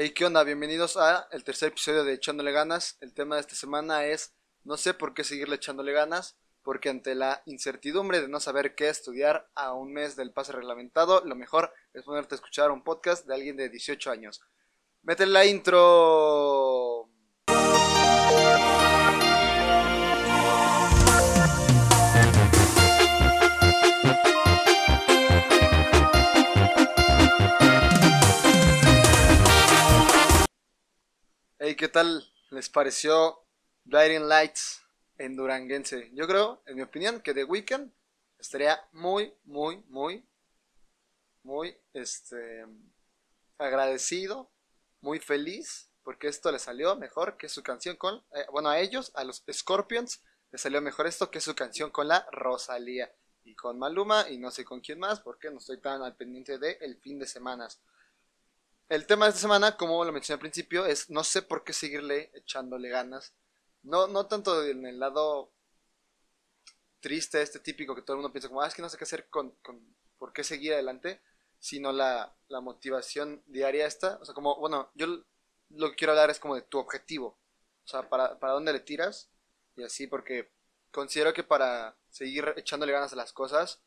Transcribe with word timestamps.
Hey, 0.00 0.10
¿qué 0.10 0.24
onda? 0.24 0.44
Bienvenidos 0.44 0.96
a 0.96 1.26
el 1.32 1.42
tercer 1.42 1.70
episodio 1.70 2.04
de 2.04 2.12
Echándole 2.12 2.52
Ganas. 2.52 2.96
El 3.00 3.12
tema 3.14 3.34
de 3.34 3.40
esta 3.40 3.56
semana 3.56 4.04
es 4.04 4.32
no 4.62 4.76
sé 4.76 4.94
por 4.94 5.12
qué 5.12 5.24
seguirle 5.24 5.56
echándole 5.56 5.90
ganas, 5.90 6.36
porque 6.62 6.88
ante 6.88 7.16
la 7.16 7.42
incertidumbre 7.46 8.20
de 8.20 8.28
no 8.28 8.38
saber 8.38 8.76
qué 8.76 8.90
estudiar 8.90 9.50
a 9.56 9.72
un 9.72 9.92
mes 9.92 10.14
del 10.14 10.30
pase 10.32 10.52
reglamentado, 10.52 11.24
lo 11.24 11.34
mejor 11.34 11.72
es 11.94 12.04
ponerte 12.04 12.36
a 12.36 12.36
escuchar 12.36 12.70
un 12.70 12.84
podcast 12.84 13.26
de 13.26 13.34
alguien 13.34 13.56
de 13.56 13.70
18 13.70 14.12
años. 14.12 14.40
Mete 15.02 15.26
la 15.26 15.44
intro. 15.46 17.10
Hey, 31.60 31.74
¿qué 31.74 31.88
tal 31.88 32.24
les 32.50 32.68
pareció 32.68 33.44
Blinding 33.82 34.28
Lights 34.28 34.80
en 35.16 35.34
Duranguense? 35.34 36.08
Yo 36.14 36.28
creo, 36.28 36.62
en 36.66 36.76
mi 36.76 36.82
opinión, 36.82 37.20
que 37.20 37.34
The 37.34 37.42
Weeknd 37.42 37.90
estaría 38.38 38.80
muy, 38.92 39.34
muy, 39.42 39.82
muy, 39.88 40.24
muy, 41.42 41.76
este, 41.94 42.64
agradecido, 43.58 44.52
muy 45.00 45.18
feliz, 45.18 45.90
porque 46.04 46.28
esto 46.28 46.52
le 46.52 46.60
salió 46.60 46.94
mejor 46.94 47.36
que 47.36 47.48
su 47.48 47.64
canción 47.64 47.96
con, 47.96 48.22
eh, 48.36 48.46
bueno, 48.52 48.68
a 48.68 48.78
ellos, 48.78 49.10
a 49.16 49.24
los 49.24 49.42
Scorpions, 49.50 50.22
le 50.52 50.58
salió 50.58 50.80
mejor 50.80 51.08
esto 51.08 51.28
que 51.28 51.40
su 51.40 51.56
canción 51.56 51.90
con 51.90 52.06
la 52.06 52.24
Rosalía 52.30 53.12
y 53.42 53.56
con 53.56 53.80
Maluma 53.80 54.30
y 54.30 54.38
no 54.38 54.52
sé 54.52 54.64
con 54.64 54.80
quién 54.80 55.00
más, 55.00 55.18
porque 55.18 55.50
no 55.50 55.58
estoy 55.58 55.80
tan 55.80 56.02
al 56.02 56.14
pendiente 56.14 56.56
de 56.56 56.78
el 56.82 57.00
fin 57.00 57.18
de 57.18 57.26
semanas. 57.26 57.80
El 58.88 59.06
tema 59.06 59.26
de 59.26 59.30
esta 59.30 59.42
semana, 59.42 59.76
como 59.76 60.02
lo 60.04 60.12
mencioné 60.12 60.36
al 60.36 60.40
principio, 60.40 60.86
es 60.86 61.10
no 61.10 61.22
sé 61.22 61.42
por 61.42 61.62
qué 61.62 61.72
seguirle 61.74 62.30
echándole 62.34 62.88
ganas. 62.88 63.34
No, 63.82 64.06
no 64.06 64.26
tanto 64.26 64.64
en 64.64 64.86
el 64.86 64.98
lado 64.98 65.52
triste, 67.00 67.42
este 67.42 67.60
típico 67.60 67.94
que 67.94 68.02
todo 68.02 68.14
el 68.14 68.22
mundo 68.22 68.32
piensa 68.32 68.48
como, 68.48 68.62
ah, 68.62 68.66
es 68.66 68.74
que 68.74 68.82
no 68.82 68.88
sé 68.88 68.96
qué 68.96 69.04
hacer 69.04 69.28
con, 69.28 69.50
con 69.62 69.94
por 70.18 70.32
qué 70.32 70.42
seguir 70.42 70.72
adelante, 70.72 71.20
sino 71.58 71.92
la, 71.92 72.34
la, 72.48 72.60
motivación 72.60 73.42
diaria 73.46 73.86
esta. 73.86 74.18
O 74.22 74.24
sea, 74.24 74.34
como, 74.34 74.56
bueno, 74.56 74.90
yo 74.94 75.06
lo 75.70 75.90
que 75.90 75.96
quiero 75.96 76.12
hablar 76.12 76.30
es 76.30 76.40
como 76.40 76.54
de 76.54 76.62
tu 76.62 76.78
objetivo. 76.78 77.38
O 77.84 77.88
sea, 77.88 78.08
para, 78.08 78.38
para 78.38 78.54
dónde 78.54 78.72
le 78.72 78.80
tiras 78.80 79.30
y 79.76 79.82
así, 79.82 80.06
porque 80.06 80.50
considero 80.90 81.34
que 81.34 81.44
para 81.44 81.96
seguir 82.10 82.54
echándole 82.56 82.92
ganas 82.92 83.12
a 83.12 83.16
las 83.16 83.32
cosas 83.32 83.82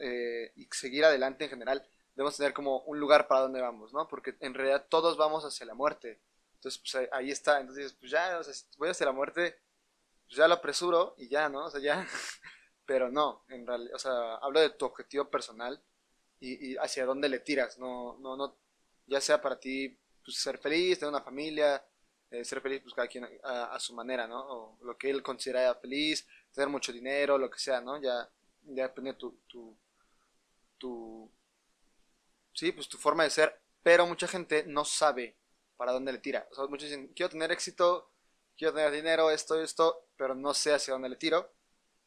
eh, 0.00 0.52
y 0.56 0.68
seguir 0.72 1.04
adelante 1.04 1.44
en 1.44 1.50
general, 1.50 1.88
debemos 2.14 2.36
tener 2.36 2.52
como 2.52 2.78
un 2.80 2.98
lugar 2.98 3.26
para 3.26 3.42
donde 3.42 3.60
vamos, 3.60 3.92
¿no? 3.92 4.06
Porque 4.08 4.36
en 4.40 4.54
realidad 4.54 4.86
todos 4.88 5.16
vamos 5.16 5.44
hacia 5.44 5.66
la 5.66 5.74
muerte. 5.74 6.20
Entonces, 6.54 6.80
pues 6.80 7.08
ahí 7.12 7.30
está. 7.30 7.60
Entonces, 7.60 7.92
pues 7.94 8.10
ya, 8.10 8.38
o 8.38 8.44
sea, 8.44 8.54
voy 8.78 8.88
hacia 8.88 9.06
la 9.06 9.12
muerte, 9.12 9.58
pues 10.26 10.36
ya 10.36 10.48
lo 10.48 10.54
apresuro 10.54 11.14
y 11.18 11.28
ya, 11.28 11.48
¿no? 11.48 11.66
O 11.66 11.70
sea, 11.70 11.80
ya. 11.80 12.06
Pero 12.86 13.10
no, 13.10 13.44
en 13.48 13.66
realidad, 13.66 13.94
o 13.94 13.98
sea, 13.98 14.34
hablo 14.36 14.60
de 14.60 14.70
tu 14.70 14.84
objetivo 14.84 15.30
personal 15.30 15.82
y, 16.38 16.72
y, 16.72 16.76
hacia 16.76 17.06
dónde 17.06 17.30
le 17.30 17.38
tiras, 17.40 17.78
no, 17.78 18.18
no, 18.18 18.36
no, 18.36 18.58
ya 19.06 19.20
sea 19.22 19.40
para 19.40 19.58
ti, 19.58 19.98
pues 20.22 20.36
ser 20.36 20.58
feliz, 20.58 20.98
tener 20.98 21.14
una 21.14 21.22
familia, 21.22 21.82
eh, 22.30 22.44
ser 22.44 22.60
feliz, 22.60 22.82
pues 22.82 22.94
cada 22.94 23.08
quien 23.08 23.26
a, 23.42 23.78
su 23.80 23.94
manera, 23.94 24.26
¿no? 24.26 24.40
O 24.40 24.78
lo 24.82 24.98
que 24.98 25.08
él 25.10 25.22
considera 25.22 25.74
feliz, 25.76 26.26
tener 26.52 26.68
mucho 26.68 26.92
dinero, 26.92 27.38
lo 27.38 27.50
que 27.50 27.58
sea, 27.58 27.80
¿no? 27.80 28.00
Ya, 28.02 28.28
ya 28.64 28.84
depende 28.84 29.12
de 29.12 29.18
tu, 29.18 29.38
tu 30.76 31.30
sí, 32.54 32.72
pues 32.72 32.88
tu 32.88 32.98
forma 32.98 33.24
de 33.24 33.30
ser, 33.30 33.60
pero 33.82 34.06
mucha 34.06 34.26
gente 34.28 34.64
no 34.66 34.84
sabe 34.84 35.36
para 35.76 35.92
dónde 35.92 36.12
le 36.12 36.18
tira. 36.18 36.48
O 36.50 36.54
sea, 36.54 36.66
muchos 36.66 36.88
dicen, 36.88 37.08
quiero 37.08 37.30
tener 37.30 37.52
éxito, 37.52 38.10
quiero 38.56 38.72
tener 38.74 38.90
dinero, 38.92 39.30
esto, 39.30 39.60
esto, 39.60 40.08
pero 40.16 40.34
no 40.34 40.54
sé 40.54 40.72
hacia 40.72 40.94
dónde 40.94 41.08
le 41.10 41.16
tiro. 41.16 41.52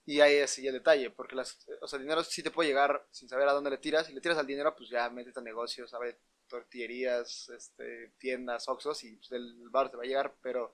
Y 0.05 0.21
ahí 0.21 0.35
es 0.35 0.57
el 0.59 0.71
detalle, 0.71 1.09
porque 1.11 1.35
las, 1.35 1.57
o 1.81 1.87
sea, 1.87 1.97
el 1.97 2.03
dinero 2.03 2.23
sí 2.23 2.41
te 2.41 2.49
puede 2.49 2.69
llegar 2.69 3.05
sin 3.11 3.27
saber 3.27 3.47
a 3.49 3.53
dónde 3.53 3.69
le 3.69 3.77
tiras. 3.77 4.07
Si 4.07 4.13
le 4.13 4.21
tiras 4.21 4.37
al 4.37 4.47
dinero, 4.47 4.73
pues 4.75 4.89
ya 4.89 5.09
métete 5.09 5.39
a 5.39 5.43
negocios, 5.43 5.93
a 5.93 5.99
ver, 5.99 6.17
tortillerías, 6.47 7.49
este, 7.49 8.13
tiendas, 8.17 8.69
oxos, 8.69 9.03
y 9.03 9.17
pues 9.17 9.31
el 9.33 9.69
bar 9.69 9.91
te 9.91 9.97
va 9.97 10.03
a 10.03 10.07
llegar, 10.07 10.33
pero 10.41 10.73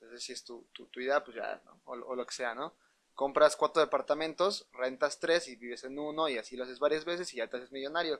entonces, 0.00 0.24
si 0.24 0.32
es 0.32 0.44
tu, 0.44 0.66
tu, 0.72 0.86
tu 0.86 1.00
idea, 1.00 1.22
pues 1.22 1.36
ya, 1.36 1.60
¿no? 1.64 1.80
o, 1.84 2.14
lo 2.14 2.26
que 2.26 2.34
sea, 2.34 2.54
¿no? 2.54 2.74
Compras 3.14 3.54
cuatro 3.54 3.82
departamentos, 3.82 4.66
rentas 4.72 5.20
tres 5.20 5.46
y 5.48 5.56
vives 5.56 5.84
en 5.84 5.98
uno, 5.98 6.28
y 6.28 6.38
así 6.38 6.56
lo 6.56 6.64
haces 6.64 6.78
varias 6.78 7.04
veces 7.04 7.32
y 7.34 7.36
ya 7.36 7.48
te 7.48 7.58
haces 7.58 7.70
millonario. 7.70 8.18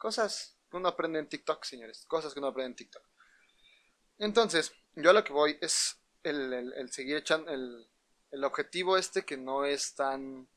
Cosas 0.00 0.56
que 0.70 0.78
uno 0.78 0.88
aprende 0.88 1.18
en 1.18 1.28
TikTok, 1.28 1.62
señores. 1.62 2.06
Cosas 2.06 2.32
que 2.32 2.38
uno 2.38 2.48
aprende 2.48 2.70
en 2.70 2.76
TikTok. 2.76 3.02
Entonces, 4.16 4.72
yo 4.94 5.10
a 5.10 5.12
lo 5.12 5.22
que 5.22 5.34
voy 5.34 5.58
es 5.60 6.00
el, 6.22 6.54
el, 6.54 6.90
seguir 6.90 7.18
echando 7.18 7.52
el, 7.52 8.44
objetivo 8.44 8.96
este 8.96 9.26
que 9.26 9.36
no 9.36 9.66
es 9.66 9.94
tan 9.94 10.48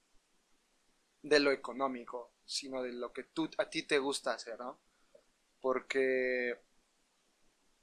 de 1.24 1.42
lo 1.42 1.52
económico, 1.52 2.34
sino 2.46 2.82
de 2.84 2.94
lo 2.94 3.12
que 3.12 3.28
a 3.58 3.70
ti 3.70 3.84
te 3.84 4.00
gusta 4.00 4.34
hacer, 4.34 4.58
¿no? 4.58 4.80
Porque 5.60 6.58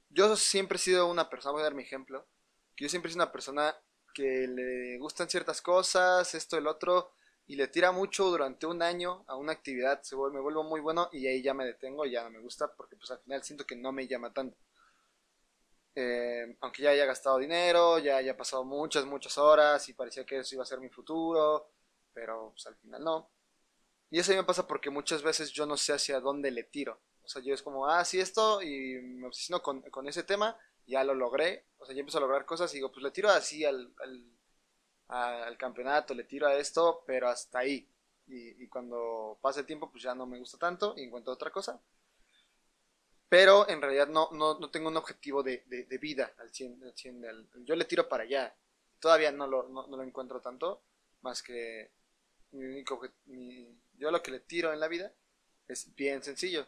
yo 0.09 0.35
siempre 0.37 0.77
he 0.77 0.79
sido 0.79 1.11
una 1.11 1.29
persona, 1.29 1.51
voy 1.51 1.61
a 1.61 1.65
dar 1.65 1.75
mi 1.75 1.83
ejemplo, 1.83 2.27
que 2.75 2.85
yo 2.85 2.89
siempre 2.89 3.09
he 3.09 3.13
sido 3.13 3.23
una 3.23 3.31
persona 3.31 3.75
que 4.15 4.47
le 4.47 4.97
gustan 4.97 5.29
ciertas 5.29 5.61
cosas, 5.61 6.33
esto, 6.33 6.57
el 6.57 6.65
otro, 6.65 7.13
y 7.51 7.55
le 7.57 7.67
tira 7.67 7.91
mucho 7.91 8.29
durante 8.29 8.65
un 8.65 8.81
año 8.81 9.25
a 9.27 9.35
una 9.35 9.51
actividad, 9.51 10.01
se 10.03 10.15
me 10.15 10.39
vuelvo 10.39 10.63
muy 10.63 10.79
bueno 10.79 11.09
y 11.11 11.27
ahí 11.27 11.41
ya 11.41 11.53
me 11.53 11.65
detengo, 11.65 12.05
ya 12.05 12.23
no 12.23 12.29
me 12.29 12.39
gusta 12.39 12.73
porque 12.73 12.95
pues 12.95 13.11
al 13.11 13.19
final 13.19 13.43
siento 13.43 13.65
que 13.65 13.75
no 13.75 13.91
me 13.91 14.07
llama 14.07 14.31
tanto. 14.31 14.57
Eh, 15.93 16.55
aunque 16.61 16.81
ya 16.81 16.91
haya 16.91 17.05
gastado 17.05 17.39
dinero, 17.39 17.99
ya 17.99 18.15
haya 18.15 18.37
pasado 18.37 18.63
muchas, 18.63 19.03
muchas 19.03 19.37
horas 19.37 19.89
y 19.89 19.93
parecía 19.93 20.25
que 20.25 20.39
eso 20.39 20.55
iba 20.55 20.63
a 20.63 20.65
ser 20.65 20.79
mi 20.79 20.87
futuro, 20.87 21.67
pero 22.13 22.51
pues 22.53 22.67
al 22.67 22.77
final 22.77 23.03
no. 23.03 23.29
Y 24.09 24.19
eso 24.19 24.31
me 24.33 24.45
pasa 24.45 24.65
porque 24.65 24.89
muchas 24.89 25.21
veces 25.21 25.51
yo 25.51 25.65
no 25.65 25.75
sé 25.75 25.91
hacia 25.91 26.21
dónde 26.21 26.51
le 26.51 26.63
tiro. 26.63 27.01
O 27.21 27.27
sea, 27.27 27.41
yo 27.41 27.53
es 27.53 27.61
como, 27.61 27.85
ah, 27.85 28.05
sí, 28.05 28.21
esto, 28.21 28.61
y 28.61 28.95
me 29.01 29.27
obsesiono 29.27 29.61
con, 29.61 29.81
con 29.91 30.07
ese 30.07 30.23
tema, 30.23 30.57
ya 30.87 31.03
lo 31.03 31.15
logré. 31.15 31.65
O 31.79 31.85
sea, 31.85 31.93
ya 31.93 31.99
empiezo 31.99 32.19
a 32.19 32.21
lograr 32.21 32.45
cosas 32.45 32.71
y 32.73 32.77
digo, 32.77 32.93
pues 32.93 33.03
le 33.03 33.11
tiro 33.11 33.29
así 33.29 33.65
al, 33.65 33.93
al 33.99 34.23
al 35.11 35.57
campeonato, 35.57 36.13
le 36.13 36.23
tiro 36.23 36.47
a 36.47 36.55
esto, 36.55 37.03
pero 37.05 37.27
hasta 37.27 37.59
ahí. 37.59 37.87
Y, 38.27 38.67
cuando 38.67 39.37
pasa 39.41 39.59
el 39.59 39.65
tiempo, 39.65 39.91
pues 39.91 40.03
ya 40.03 40.15
no 40.15 40.25
me 40.25 40.39
gusta 40.39 40.57
tanto 40.57 40.93
y 40.95 41.03
encuentro 41.03 41.33
otra 41.33 41.51
cosa. 41.51 41.81
Pero 43.27 43.67
en 43.67 43.81
realidad 43.81 44.07
no, 44.07 44.29
no, 44.31 44.57
no 44.57 44.71
tengo 44.71 44.87
un 44.87 44.95
objetivo 44.95 45.43
de, 45.43 45.63
de, 45.67 45.97
vida 45.97 46.33
al 46.37 46.49
100. 46.49 46.83
Al 46.83 46.93
100 46.95 47.21
del, 47.21 47.49
yo 47.65 47.75
le 47.75 47.85
tiro 47.85 48.07
para 48.07 48.23
allá. 48.23 48.55
Todavía 48.99 49.31
no 49.33 49.47
lo, 49.47 49.67
no, 49.67 49.85
lo 49.85 50.03
encuentro 50.03 50.39
tanto, 50.39 50.81
más 51.21 51.43
que 51.43 51.91
mi 52.51 52.65
único 52.65 53.01
yo 53.97 54.11
lo 54.11 54.21
que 54.21 54.31
le 54.31 54.39
tiro 54.41 54.73
en 54.73 54.79
la 54.79 54.87
vida 54.87 55.11
es 55.67 55.93
bien 55.95 56.23
sencillo. 56.23 56.67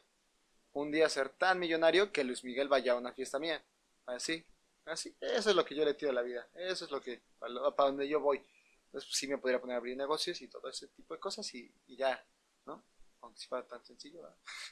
Un 0.74 0.92
día 0.92 1.08
ser 1.08 1.30
tan 1.30 1.60
millonario 1.60 2.12
que 2.12 2.24
Luis 2.24 2.44
Miguel 2.44 2.68
vaya 2.68 2.94
a 2.94 2.98
una 2.98 3.14
fiesta 3.14 3.40
mía. 3.40 3.64
Así, 4.06 4.46
Así, 4.86 5.16
eso 5.22 5.50
es 5.50 5.56
lo 5.56 5.64
que 5.64 5.76
yo 5.76 5.86
le 5.86 5.94
tiro 5.94 6.12
a 6.12 6.16
la 6.16 6.22
vida. 6.22 6.48
Eso 6.54 6.86
es 6.86 6.92
lo 6.92 7.02
que, 7.02 7.22
para, 7.40 7.54
donde 7.54 8.08
yo 8.08 8.20
voy. 8.20 8.38
Entonces, 8.38 9.10
pues, 9.10 9.18
sí 9.18 9.28
me 9.28 9.38
podría 9.38 9.62
poner 9.62 9.76
a 9.76 9.78
abrir 9.78 9.96
negocios 9.98 10.42
y 10.42 10.48
todo 10.48 10.70
ese 10.70 10.88
tipo 10.90 11.14
de 11.14 11.20
cosas 11.20 11.54
y, 11.56 11.74
y 11.88 11.96
ya, 11.96 12.24
¿no? 12.66 12.84
Aunque 13.22 13.40
si 13.40 13.48
fuera 13.48 13.66
tan 13.66 13.84
sencillo. 13.86 14.22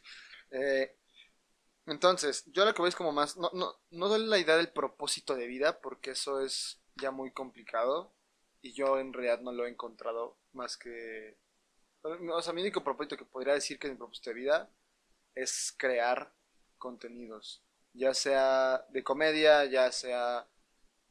eh, 0.51 0.97
entonces, 1.85 2.43
yo 2.47 2.65
lo 2.65 2.73
que 2.73 2.81
voy 2.81 2.89
es 2.89 2.95
como 2.95 3.11
más, 3.11 3.37
no, 3.37 3.49
no, 3.53 3.79
no 3.89 4.07
doy 4.07 4.25
la 4.25 4.37
idea 4.37 4.57
del 4.57 4.71
propósito 4.71 5.35
de 5.35 5.47
vida 5.47 5.81
porque 5.81 6.11
eso 6.11 6.41
es 6.41 6.79
ya 6.95 7.11
muy 7.11 7.31
complicado 7.31 8.13
y 8.61 8.73
yo 8.73 8.99
en 8.99 9.13
realidad 9.13 9.41
no 9.41 9.51
lo 9.51 9.65
he 9.65 9.69
encontrado 9.69 10.37
más 10.53 10.77
que... 10.77 11.37
O 12.03 12.41
sea, 12.41 12.53
mi 12.53 12.61
único 12.61 12.83
propósito 12.83 13.17
que 13.17 13.25
podría 13.25 13.53
decir 13.53 13.79
que 13.79 13.87
es 13.87 13.93
mi 13.93 13.97
propósito 13.97 14.31
de 14.31 14.35
vida 14.35 14.69
es 15.35 15.73
crear 15.77 16.33
contenidos 16.77 17.63
ya 17.93 18.13
sea 18.13 18.85
de 18.89 19.03
comedia, 19.03 19.65
ya 19.65 19.91
sea 19.91 20.47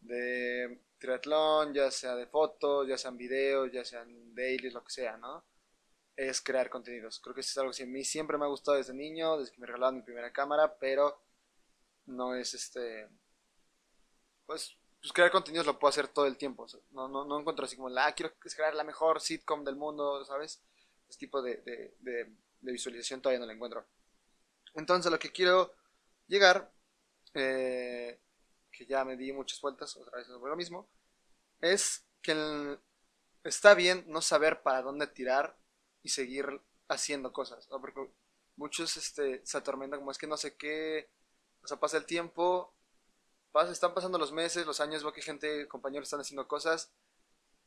de 0.00 0.80
triatlón, 0.98 1.74
ya 1.74 1.90
sea 1.90 2.14
de 2.14 2.26
fotos, 2.26 2.86
ya 2.88 2.96
sean 2.98 3.16
videos, 3.16 3.72
ya 3.72 3.84
sean 3.84 4.34
dailies, 4.34 4.72
lo 4.72 4.84
que 4.84 4.92
sea, 4.92 5.16
¿no? 5.16 5.44
Es 6.16 6.40
crear 6.40 6.68
contenidos. 6.70 7.20
Creo 7.20 7.34
que 7.34 7.40
eso 7.40 7.50
es 7.50 7.58
algo 7.58 7.72
que 7.72 7.82
a 7.82 7.86
mí 7.86 8.04
siempre 8.04 8.38
me 8.38 8.44
ha 8.44 8.48
gustado 8.48 8.76
desde 8.76 8.94
niño, 8.94 9.38
desde 9.38 9.52
que 9.52 9.60
me 9.60 9.66
regalaron 9.66 9.96
mi 9.96 10.02
primera 10.02 10.32
cámara, 10.32 10.76
pero 10.78 11.22
no 12.06 12.34
es 12.34 12.54
este... 12.54 13.08
Pues, 14.46 14.76
pues 15.00 15.12
crear 15.12 15.30
contenidos 15.30 15.66
lo 15.66 15.78
puedo 15.78 15.90
hacer 15.90 16.08
todo 16.08 16.26
el 16.26 16.36
tiempo. 16.36 16.66
no, 16.90 17.08
no, 17.08 17.24
no 17.24 17.40
encuentro 17.40 17.64
así 17.64 17.76
como, 17.76 17.88
ah, 17.98 18.12
quiero 18.12 18.34
crear 18.54 18.74
la 18.74 18.84
mejor 18.84 19.20
sitcom 19.20 19.64
del 19.64 19.76
mundo, 19.76 20.24
¿sabes? 20.24 20.60
Ese 21.08 21.18
tipo 21.18 21.40
de, 21.40 21.56
de, 21.58 21.94
de, 22.00 22.36
de 22.60 22.72
visualización 22.72 23.22
todavía 23.22 23.40
no 23.40 23.46
la 23.46 23.54
encuentro. 23.54 23.86
Entonces 24.74 25.10
lo 25.10 25.18
que 25.18 25.32
quiero 25.32 25.72
llegar, 26.30 26.72
eh, 27.34 28.20
que 28.70 28.86
ya 28.86 29.04
me 29.04 29.16
di 29.16 29.32
muchas 29.32 29.60
vueltas 29.60 29.96
otra 29.96 30.18
vez 30.18 30.26
sobre 30.26 30.50
lo 30.50 30.56
mismo, 30.56 30.88
es 31.60 32.06
que 32.22 32.78
está 33.44 33.74
bien 33.74 34.04
no 34.08 34.22
saber 34.22 34.62
para 34.62 34.82
dónde 34.82 35.06
tirar 35.06 35.58
y 36.02 36.10
seguir 36.10 36.46
haciendo 36.88 37.32
cosas, 37.32 37.66
porque 37.68 38.10
muchos 38.56 38.96
este, 38.96 39.44
se 39.44 39.58
atormentan 39.58 40.00
como 40.00 40.10
es 40.12 40.18
que 40.18 40.26
no 40.26 40.36
sé 40.36 40.56
qué, 40.56 41.10
O 41.62 41.66
sea, 41.68 41.78
pasa 41.78 41.98
el 41.98 42.06
tiempo, 42.06 42.74
pasa, 43.52 43.72
están 43.72 43.94
pasando 43.94 44.18
los 44.18 44.32
meses, 44.32 44.66
los 44.66 44.80
años, 44.80 45.02
veo 45.02 45.12
que 45.12 45.22
gente, 45.22 45.68
compañeros 45.68 46.06
están 46.06 46.20
haciendo 46.20 46.48
cosas 46.48 46.92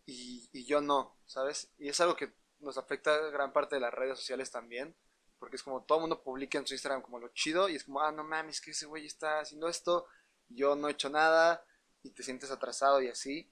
y 0.05 0.65
yo 0.65 0.81
no, 0.81 1.17
¿sabes? 1.25 1.71
Y 1.77 1.89
es 1.89 1.99
algo 2.01 2.15
que 2.15 2.33
nos 2.59 2.77
afecta 2.77 3.17
gran 3.29 3.53
parte 3.53 3.75
de 3.75 3.81
las 3.81 3.93
redes 3.93 4.17
sociales 4.17 4.51
también, 4.51 4.95
porque 5.43 5.57
es 5.57 5.63
como 5.63 5.83
todo 5.83 5.97
el 5.97 6.03
mundo 6.03 6.23
publica 6.23 6.57
en 6.57 6.65
su 6.65 6.73
Instagram 6.73 7.01
como 7.01 7.19
lo 7.19 7.27
chido 7.33 7.67
y 7.67 7.75
es 7.75 7.83
como, 7.83 7.99
ah, 7.99 8.13
no 8.13 8.23
mames, 8.23 8.61
que 8.61 8.71
ese 8.71 8.85
güey 8.85 9.05
está 9.05 9.41
haciendo 9.41 9.67
esto, 9.67 10.07
yo 10.47 10.73
no 10.77 10.87
he 10.87 10.93
hecho 10.93 11.09
nada 11.09 11.65
y 12.01 12.11
te 12.11 12.23
sientes 12.23 12.49
atrasado 12.49 13.01
y 13.01 13.09
así. 13.09 13.51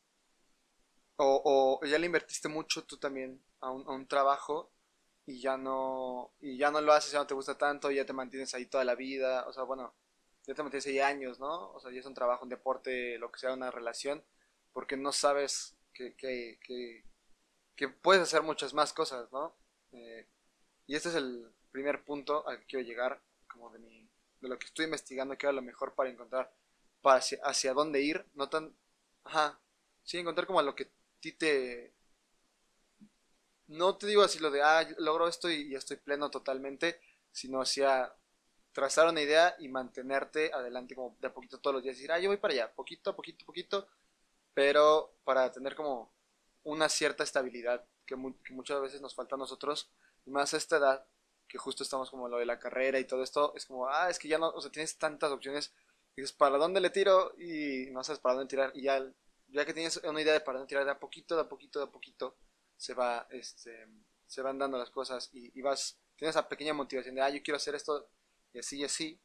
O, 1.18 1.82
ya 1.84 2.00
le 2.00 2.06
invertiste 2.06 2.48
mucho 2.48 2.86
tú 2.86 2.98
también 2.98 3.44
a 3.60 3.72
un, 3.72 4.08
trabajo 4.08 4.72
y 5.26 5.42
ya 5.42 5.58
no 5.58 6.34
y 6.40 6.58
ya 6.58 6.72
no 6.72 6.80
lo 6.80 6.94
haces, 6.94 7.12
ya 7.12 7.20
no 7.20 7.28
te 7.28 7.34
gusta 7.34 7.58
tanto, 7.58 7.92
ya 7.92 8.06
te 8.06 8.14
mantienes 8.14 8.54
ahí 8.54 8.68
toda 8.68 8.86
la 8.86 8.96
vida, 8.96 9.46
o 9.46 9.52
sea, 9.52 9.64
bueno, 9.64 9.94
ya 10.48 10.54
te 10.56 10.64
mantienes 10.64 10.88
ahí 10.88 11.00
años, 11.00 11.42
¿no? 11.42 11.74
O 11.74 11.80
sea, 11.82 11.92
ya 11.92 12.00
es 12.00 12.06
un 12.06 12.14
trabajo, 12.14 12.46
un 12.46 12.50
deporte, 12.50 13.18
lo 13.18 13.30
que 13.34 13.40
sea, 13.40 13.52
una 13.54 13.70
relación, 13.70 14.24
porque 14.72 14.96
no 14.96 15.12
sabes 15.12 15.76
que, 15.94 16.16
que, 16.16 16.58
que, 16.64 17.04
que 17.76 17.90
puedes 17.90 18.24
hacer 18.24 18.44
muchas 18.44 18.74
más 18.74 18.94
cosas, 18.94 19.30
¿no? 19.34 19.58
Eh, 19.92 20.30
y 20.88 20.96
este 20.96 21.10
es 21.10 21.16
el 21.16 21.54
primer 21.72 22.04
punto 22.04 22.48
al 22.48 22.60
que 22.60 22.66
quiero 22.66 22.86
llegar, 22.86 23.22
como 23.48 23.70
de 23.72 23.80
mi, 23.80 24.10
de 24.42 24.50
lo 24.50 24.58
que 24.60 24.68
estoy 24.68 24.86
investigando, 24.86 25.38
que 25.38 25.46
era 25.46 25.54
lo 25.54 25.62
mejor 25.62 25.94
para 25.96 26.10
encontrar, 26.10 26.54
para 27.02 27.18
hacia, 27.18 27.40
hacia 27.44 27.74
dónde 27.74 28.02
ir, 28.02 28.26
no 28.36 28.50
tan, 28.50 28.76
ajá, 29.24 29.60
sí, 30.04 30.18
encontrar 30.18 30.48
como 30.48 30.62
lo 30.62 30.76
que 30.76 30.84
a 30.84 30.88
ti 31.20 31.32
te, 31.34 31.94
no 33.72 33.98
te 33.98 34.08
digo 34.08 34.22
así 34.22 34.40
lo 34.40 34.52
de, 34.52 34.62
ah, 34.62 34.88
logro 34.98 35.28
esto 35.28 35.50
y 35.50 35.70
ya 35.70 35.78
estoy 35.78 35.98
pleno 35.98 36.30
totalmente, 36.30 37.00
sino 37.32 37.62
hacia 37.62 38.14
trazar 38.74 39.08
una 39.08 39.22
idea 39.22 39.56
y 39.60 39.68
mantenerte 39.70 40.52
adelante 40.54 40.96
como 40.96 41.16
de 41.20 41.28
a 41.28 41.34
poquito 41.34 41.60
todos 41.60 41.76
los 41.76 41.84
días. 41.84 41.96
Decir, 41.96 42.12
ah, 42.12 42.20
yo 42.20 42.30
voy 42.30 42.38
para 42.38 42.54
allá, 42.54 42.74
poquito, 42.74 43.16
poquito, 43.16 43.46
poquito, 43.46 43.88
pero 44.54 45.16
para 45.24 45.52
tener 45.52 45.76
como 45.76 46.14
una 46.64 46.90
cierta 46.90 47.24
estabilidad 47.24 47.86
que, 48.06 48.16
muchas 48.16 48.82
veces 48.82 49.02
nos 49.02 49.16
falta 49.16 49.36
a 49.36 49.40
nosotros, 49.40 49.90
más 50.26 50.54
a 50.54 50.58
esta 50.58 50.78
edad, 50.78 51.06
que 51.51 51.57
justo 51.57 51.83
estamos 51.83 52.09
como 52.09 52.30
lo 52.30 52.38
de 52.38 52.45
la 52.45 52.59
carrera 52.59 52.98
y 52.98 53.03
todo 53.03 53.24
esto, 53.24 53.53
es 53.57 53.65
como, 53.65 53.89
ah, 53.89 54.09
es 54.09 54.18
que 54.18 54.30
ya 54.30 54.38
no, 54.38 54.50
o 54.50 54.62
sea, 54.62 54.71
tienes 54.71 54.98
tantas 54.98 55.31
opciones, 55.31 55.74
y 56.15 56.21
dices, 56.21 56.31
¿para 56.33 56.57
dónde 56.57 56.80
le 56.80 56.89
tiro? 56.89 57.33
Y 57.38 57.89
no 57.92 58.03
sabes 58.03 58.19
para 58.19 58.36
dónde 58.36 58.50
tirar, 58.50 58.71
y 58.74 58.83
ya, 58.83 59.06
ya 59.50 59.65
que 59.65 59.74
tienes 59.74 59.98
una 59.98 60.21
idea 60.21 60.33
de 60.33 60.39
para 60.39 60.59
dónde 60.59 60.69
tirar, 60.69 60.86
de 60.86 60.92
a 60.92 61.00
poquito, 61.00 61.36
de 61.36 61.42
a 61.42 61.50
poquito, 61.50 61.80
de 61.80 61.86
a 61.86 61.92
poquito, 61.92 62.38
se 62.77 62.94
va, 62.94 63.27
este, 63.31 63.86
se 64.27 64.42
van 64.42 64.57
dando 64.57 64.77
las 64.77 64.89
cosas 64.89 65.30
y, 65.33 65.62
vas, 65.62 65.98
tienes 66.15 66.36
esa 66.36 66.48
pequeña 66.48 66.74
motivación 66.74 67.15
de, 67.15 67.21
ah, 67.21 67.30
yo 67.30 67.44
quiero 67.44 67.57
hacer 67.57 67.75
esto 67.75 68.09
y 68.53 68.59
así 68.59 68.77
y 68.77 68.86
así. 68.86 69.19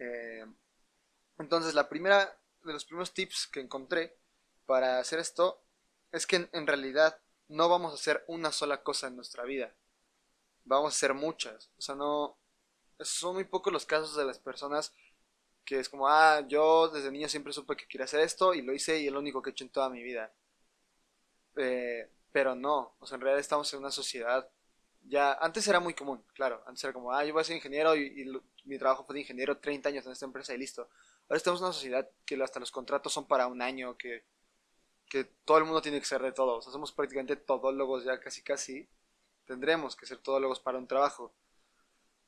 Eh, 0.00 0.44
entonces, 1.38 1.74
la 1.74 1.88
primera, 1.88 2.36
de 2.64 2.72
los 2.72 2.84
primeros 2.84 3.14
tips 3.14 3.46
que 3.46 3.60
encontré 3.60 4.16
para 4.66 4.98
hacer 4.98 5.20
esto 5.20 5.62
es 6.10 6.26
que 6.26 6.48
en, 6.50 6.66
realidad 6.66 7.20
no 7.48 7.68
vamos 7.68 7.92
a 7.92 7.96
hacer 7.96 8.24
una 8.26 8.52
sola 8.52 8.82
cosa 8.82 9.06
en 9.06 9.16
nuestra 9.16 9.44
vida. 9.44 9.72
Vamos 10.64 10.94
a 10.94 10.96
hacer 10.96 11.14
muchas. 11.14 11.70
O 11.78 11.82
sea, 11.82 11.94
no, 11.94 12.38
son 13.00 13.34
muy 13.34 13.44
pocos 13.44 13.72
los 13.72 13.86
casos 13.86 14.16
de 14.16 14.24
las 14.24 14.38
personas 14.38 14.92
que 15.64 15.78
es 15.80 15.88
como, 15.88 16.08
ah, 16.08 16.44
yo 16.46 16.88
desde 16.88 17.10
niño 17.10 17.28
siempre 17.28 17.52
supe 17.52 17.76
que 17.76 17.86
quería 17.88 18.04
hacer 18.04 18.20
esto 18.20 18.54
y 18.54 18.62
lo 18.62 18.72
hice 18.74 19.00
y 19.00 19.06
es 19.06 19.12
lo 19.12 19.20
único 19.20 19.42
que 19.42 19.50
he 19.50 19.52
hecho 19.52 19.64
en 19.64 19.70
toda 19.70 19.88
mi 19.88 20.02
vida. 20.02 20.32
Eh, 21.56 22.10
pero 22.32 22.54
no, 22.54 22.96
o 22.98 23.06
sea, 23.06 23.16
en 23.16 23.22
realidad 23.22 23.40
estamos 23.40 23.72
en 23.72 23.80
una 23.80 23.90
sociedad, 23.90 24.48
ya, 25.02 25.34
antes 25.34 25.66
era 25.68 25.80
muy 25.80 25.94
común, 25.94 26.24
claro, 26.34 26.62
antes 26.66 26.82
era 26.84 26.92
como, 26.92 27.12
ah, 27.12 27.24
yo 27.24 27.32
voy 27.32 27.42
a 27.42 27.44
ser 27.44 27.56
ingeniero 27.56 27.94
y, 27.96 28.26
mi 28.64 28.78
trabajo 28.78 29.04
fue 29.04 29.14
de 29.14 29.20
ingeniero 29.20 29.58
30 29.58 29.90
años 29.90 30.06
en 30.06 30.12
esta 30.12 30.24
empresa 30.24 30.54
y 30.54 30.58
listo. 30.58 30.88
Ahora 31.28 31.36
estamos 31.36 31.60
en 31.60 31.66
una 31.66 31.72
sociedad 31.74 32.10
que 32.24 32.42
hasta 32.42 32.60
los 32.60 32.70
contratos 32.72 33.12
son 33.12 33.26
para 33.26 33.46
un 33.46 33.60
año, 33.62 33.96
que, 33.96 34.24
que 35.06 35.24
todo 35.44 35.58
el 35.58 35.64
mundo 35.64 35.82
tiene 35.82 36.00
que 36.00 36.06
ser 36.06 36.22
de 36.22 36.32
todo, 36.32 36.56
o 36.58 36.62
sea, 36.62 36.72
somos 36.72 36.92
prácticamente 36.92 37.36
todólogos 37.36 38.04
ya 38.04 38.18
casi 38.20 38.42
casi, 38.42 38.88
tendremos 39.46 39.96
que 39.96 40.06
ser 40.06 40.18
todólogos 40.18 40.60
para 40.60 40.78
un 40.78 40.86
trabajo. 40.86 41.34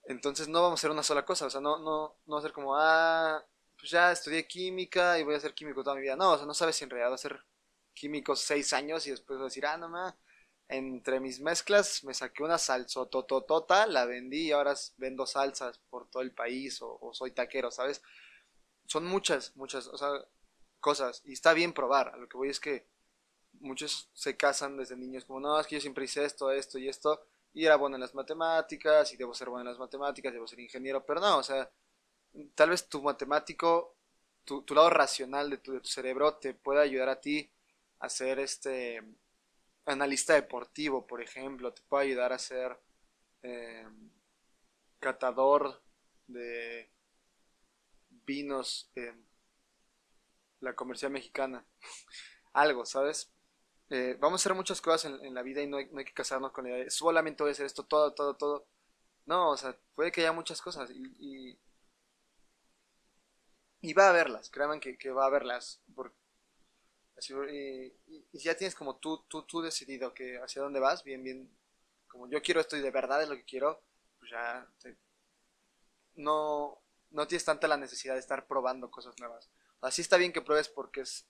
Entonces 0.04 0.48
no 0.48 0.62
vamos 0.62 0.78
a 0.78 0.80
hacer 0.80 0.90
una 0.90 1.02
sola 1.02 1.24
cosa, 1.24 1.46
o 1.46 1.50
sea, 1.50 1.60
no, 1.60 1.78
no, 1.78 2.16
no 2.26 2.34
va 2.34 2.38
a 2.38 2.42
ser 2.42 2.52
como, 2.52 2.76
ah, 2.76 3.44
pues 3.78 3.90
ya 3.90 4.12
estudié 4.12 4.46
química 4.46 5.18
y 5.18 5.24
voy 5.24 5.34
a 5.34 5.40
ser 5.40 5.54
químico 5.54 5.82
toda 5.82 5.96
mi 5.96 6.02
vida. 6.02 6.16
No, 6.16 6.32
o 6.32 6.36
sea, 6.36 6.46
no 6.46 6.54
sabes 6.54 6.76
si 6.76 6.84
en 6.84 6.90
realidad 6.90 7.10
va 7.10 7.16
a 7.16 7.18
ser 7.18 7.42
químicos 7.94 8.40
seis 8.40 8.72
años 8.72 9.06
y 9.06 9.10
después 9.10 9.40
decir, 9.40 9.66
ah, 9.66 9.76
no 9.76 9.88
más, 9.88 10.14
entre 10.68 11.20
mis 11.20 11.40
mezclas 11.40 12.02
me 12.04 12.14
saqué 12.14 12.42
una 12.42 12.58
salsa 12.58 13.06
tototota, 13.06 13.86
la 13.86 14.04
vendí 14.04 14.48
y 14.48 14.52
ahora 14.52 14.74
vendo 14.96 15.26
salsas 15.26 15.78
por 15.90 16.08
todo 16.10 16.22
el 16.22 16.32
país 16.32 16.78
o, 16.82 17.10
soy 17.12 17.32
taquero, 17.32 17.70
¿sabes? 17.70 18.02
Son 18.86 19.04
muchas, 19.04 19.56
muchas, 19.56 19.86
o 19.88 19.96
sea, 19.96 20.10
cosas 20.80 21.22
y 21.24 21.32
está 21.32 21.52
bien 21.52 21.72
probar. 21.72 22.08
A 22.08 22.16
lo 22.16 22.28
que 22.28 22.36
voy 22.36 22.50
es 22.50 22.60
que 22.60 22.86
muchos 23.60 24.10
se 24.12 24.36
casan 24.36 24.76
desde 24.76 24.96
niños 24.96 25.24
como, 25.24 25.40
no, 25.40 25.58
es 25.60 25.66
que 25.66 25.76
yo 25.76 25.80
siempre 25.80 26.04
hice 26.04 26.24
esto, 26.24 26.50
esto 26.50 26.78
y 26.78 26.88
esto 26.88 27.26
y 27.52 27.64
era 27.64 27.76
bueno 27.76 27.96
en 27.96 28.02
las 28.02 28.14
matemáticas 28.14 29.12
y 29.12 29.16
debo 29.16 29.34
ser 29.34 29.48
bueno 29.48 29.62
en 29.62 29.68
las 29.68 29.78
matemáticas, 29.78 30.32
debo 30.32 30.46
ser 30.46 30.60
ingeniero, 30.60 31.04
pero 31.06 31.20
no, 31.20 31.38
o 31.38 31.42
sea, 31.42 31.70
tal 32.54 32.70
vez 32.70 32.88
tu 32.88 33.02
matemático, 33.02 33.96
tu, 34.44 34.62
tu 34.62 34.74
lado 34.74 34.90
racional 34.90 35.50
de 35.50 35.58
tu, 35.58 35.72
de 35.72 35.80
tu 35.80 35.88
cerebro 35.88 36.34
te 36.34 36.54
pueda 36.54 36.82
ayudar 36.82 37.08
a 37.08 37.20
ti 37.20 37.50
hacer 38.00 38.38
este 38.40 39.02
analista 39.86 40.34
deportivo, 40.34 41.06
por 41.06 41.22
ejemplo, 41.22 41.72
te 41.72 41.82
puede 41.82 42.06
ayudar 42.06 42.32
a 42.32 42.38
ser 42.38 42.78
eh, 43.42 43.86
catador 44.98 45.82
de 46.26 46.90
vinos 48.10 48.90
en 48.94 49.26
la 50.60 50.74
comercial 50.74 51.12
mexicana. 51.12 51.64
Algo, 52.52 52.84
¿sabes? 52.84 53.32
Eh, 53.90 54.16
vamos 54.20 54.40
a 54.40 54.42
hacer 54.42 54.54
muchas 54.54 54.80
cosas 54.80 55.20
en, 55.22 55.34
la 55.34 55.42
vida 55.42 55.62
y 55.62 55.66
no 55.68 55.76
hay, 55.76 55.86
que 56.04 56.12
casarnos 56.12 56.52
con 56.52 56.64
la 56.64 56.70
idea 56.70 56.84
de 56.84 56.90
solamente 56.90 57.42
voy 57.42 57.50
a 57.50 57.52
hacer 57.52 57.66
esto, 57.66 57.84
todo, 57.84 58.12
todo, 58.14 58.36
todo. 58.36 58.66
No, 59.26 59.50
o 59.50 59.56
sea, 59.56 59.76
puede 59.94 60.12
que 60.12 60.22
haya 60.22 60.32
muchas 60.32 60.60
cosas 60.62 60.90
y, 60.90 61.58
y, 63.82 63.92
va 63.94 64.06
a 64.06 64.10
haberlas, 64.10 64.50
créanme 64.50 64.80
que, 64.80 64.98
que 64.98 65.10
va 65.10 65.24
a 65.24 65.26
haberlas, 65.28 65.80
porque 65.94 66.16
y, 67.50 67.92
y, 68.32 68.38
ya 68.38 68.56
tienes 68.56 68.74
como 68.74 68.96
tú, 68.96 69.24
tú, 69.28 69.44
tú 69.44 69.62
decidido 69.62 70.12
que 70.12 70.38
hacia 70.38 70.62
dónde 70.62 70.80
vas, 70.80 71.02
bien, 71.02 71.22
bien, 71.22 71.50
como 72.08 72.28
yo 72.28 72.42
quiero 72.42 72.60
esto 72.60 72.76
y 72.76 72.80
de 72.80 72.90
verdad 72.90 73.22
es 73.22 73.28
lo 73.28 73.36
que 73.36 73.44
quiero, 73.44 73.82
pues 74.18 74.30
ya 74.30 74.68
no, 76.14 76.82
no 77.10 77.26
tienes 77.26 77.44
tanta 77.44 77.68
la 77.68 77.76
necesidad 77.76 78.14
de 78.14 78.20
estar 78.20 78.46
probando 78.46 78.90
cosas 78.90 79.18
nuevas. 79.18 79.50
Así 79.80 80.02
está 80.02 80.16
bien 80.16 80.32
que 80.32 80.42
pruebes 80.42 80.68
porque 80.68 81.02
es 81.02 81.26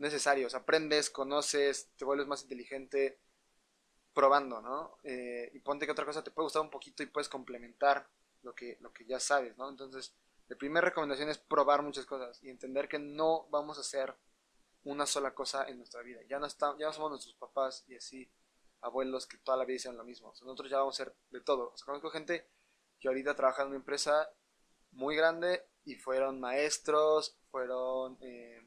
necesario, 0.00 0.46
o 0.46 0.50
sea, 0.50 0.60
aprendes, 0.60 1.10
conoces, 1.10 1.90
te 1.96 2.04
vuelves 2.04 2.26
más 2.26 2.42
inteligente 2.42 3.20
probando, 4.12 4.60
¿no? 4.60 4.98
Eh, 5.04 5.50
y 5.54 5.60
ponte 5.60 5.86
que 5.86 5.92
otra 5.92 6.06
cosa 6.06 6.24
te 6.24 6.30
puede 6.30 6.46
gustar 6.46 6.62
un 6.62 6.70
poquito 6.70 7.02
y 7.02 7.06
puedes 7.06 7.28
complementar 7.28 8.08
lo 8.42 8.54
que, 8.54 8.78
lo 8.80 8.92
que 8.92 9.04
ya 9.04 9.20
sabes, 9.20 9.56
¿no? 9.56 9.68
Entonces, 9.68 10.14
la 10.48 10.56
primera 10.56 10.86
recomendación 10.86 11.28
es 11.28 11.38
probar 11.38 11.82
muchas 11.82 12.06
cosas 12.06 12.42
y 12.42 12.48
entender 12.48 12.88
que 12.88 12.98
no 12.98 13.46
vamos 13.50 13.78
a 13.78 13.82
hacer 13.82 14.16
una 14.84 15.06
sola 15.06 15.34
cosa 15.34 15.68
en 15.68 15.76
nuestra 15.76 16.02
vida. 16.02 16.20
Ya 16.28 16.38
no, 16.38 16.46
está, 16.46 16.74
ya 16.78 16.86
no 16.86 16.92
somos 16.92 17.10
nuestros 17.10 17.34
papás 17.34 17.84
y 17.86 17.94
así 17.94 18.28
abuelos 18.80 19.26
que 19.26 19.36
toda 19.36 19.58
la 19.58 19.64
vida 19.64 19.76
hicieron 19.76 19.98
lo 19.98 20.04
mismo. 20.04 20.28
nosotros 20.28 20.70
ya 20.70 20.78
vamos 20.78 20.98
a 20.98 21.04
ser 21.04 21.14
de 21.30 21.40
todo. 21.42 21.74
conozco 21.84 22.10
gente 22.10 22.48
que 22.98 23.08
ahorita 23.08 23.36
trabaja 23.36 23.62
en 23.62 23.68
una 23.68 23.76
empresa 23.76 24.30
muy 24.92 25.14
grande 25.14 25.66
y 25.84 25.96
fueron 25.96 26.40
maestros, 26.40 27.36
fueron 27.50 28.18
eh, 28.20 28.60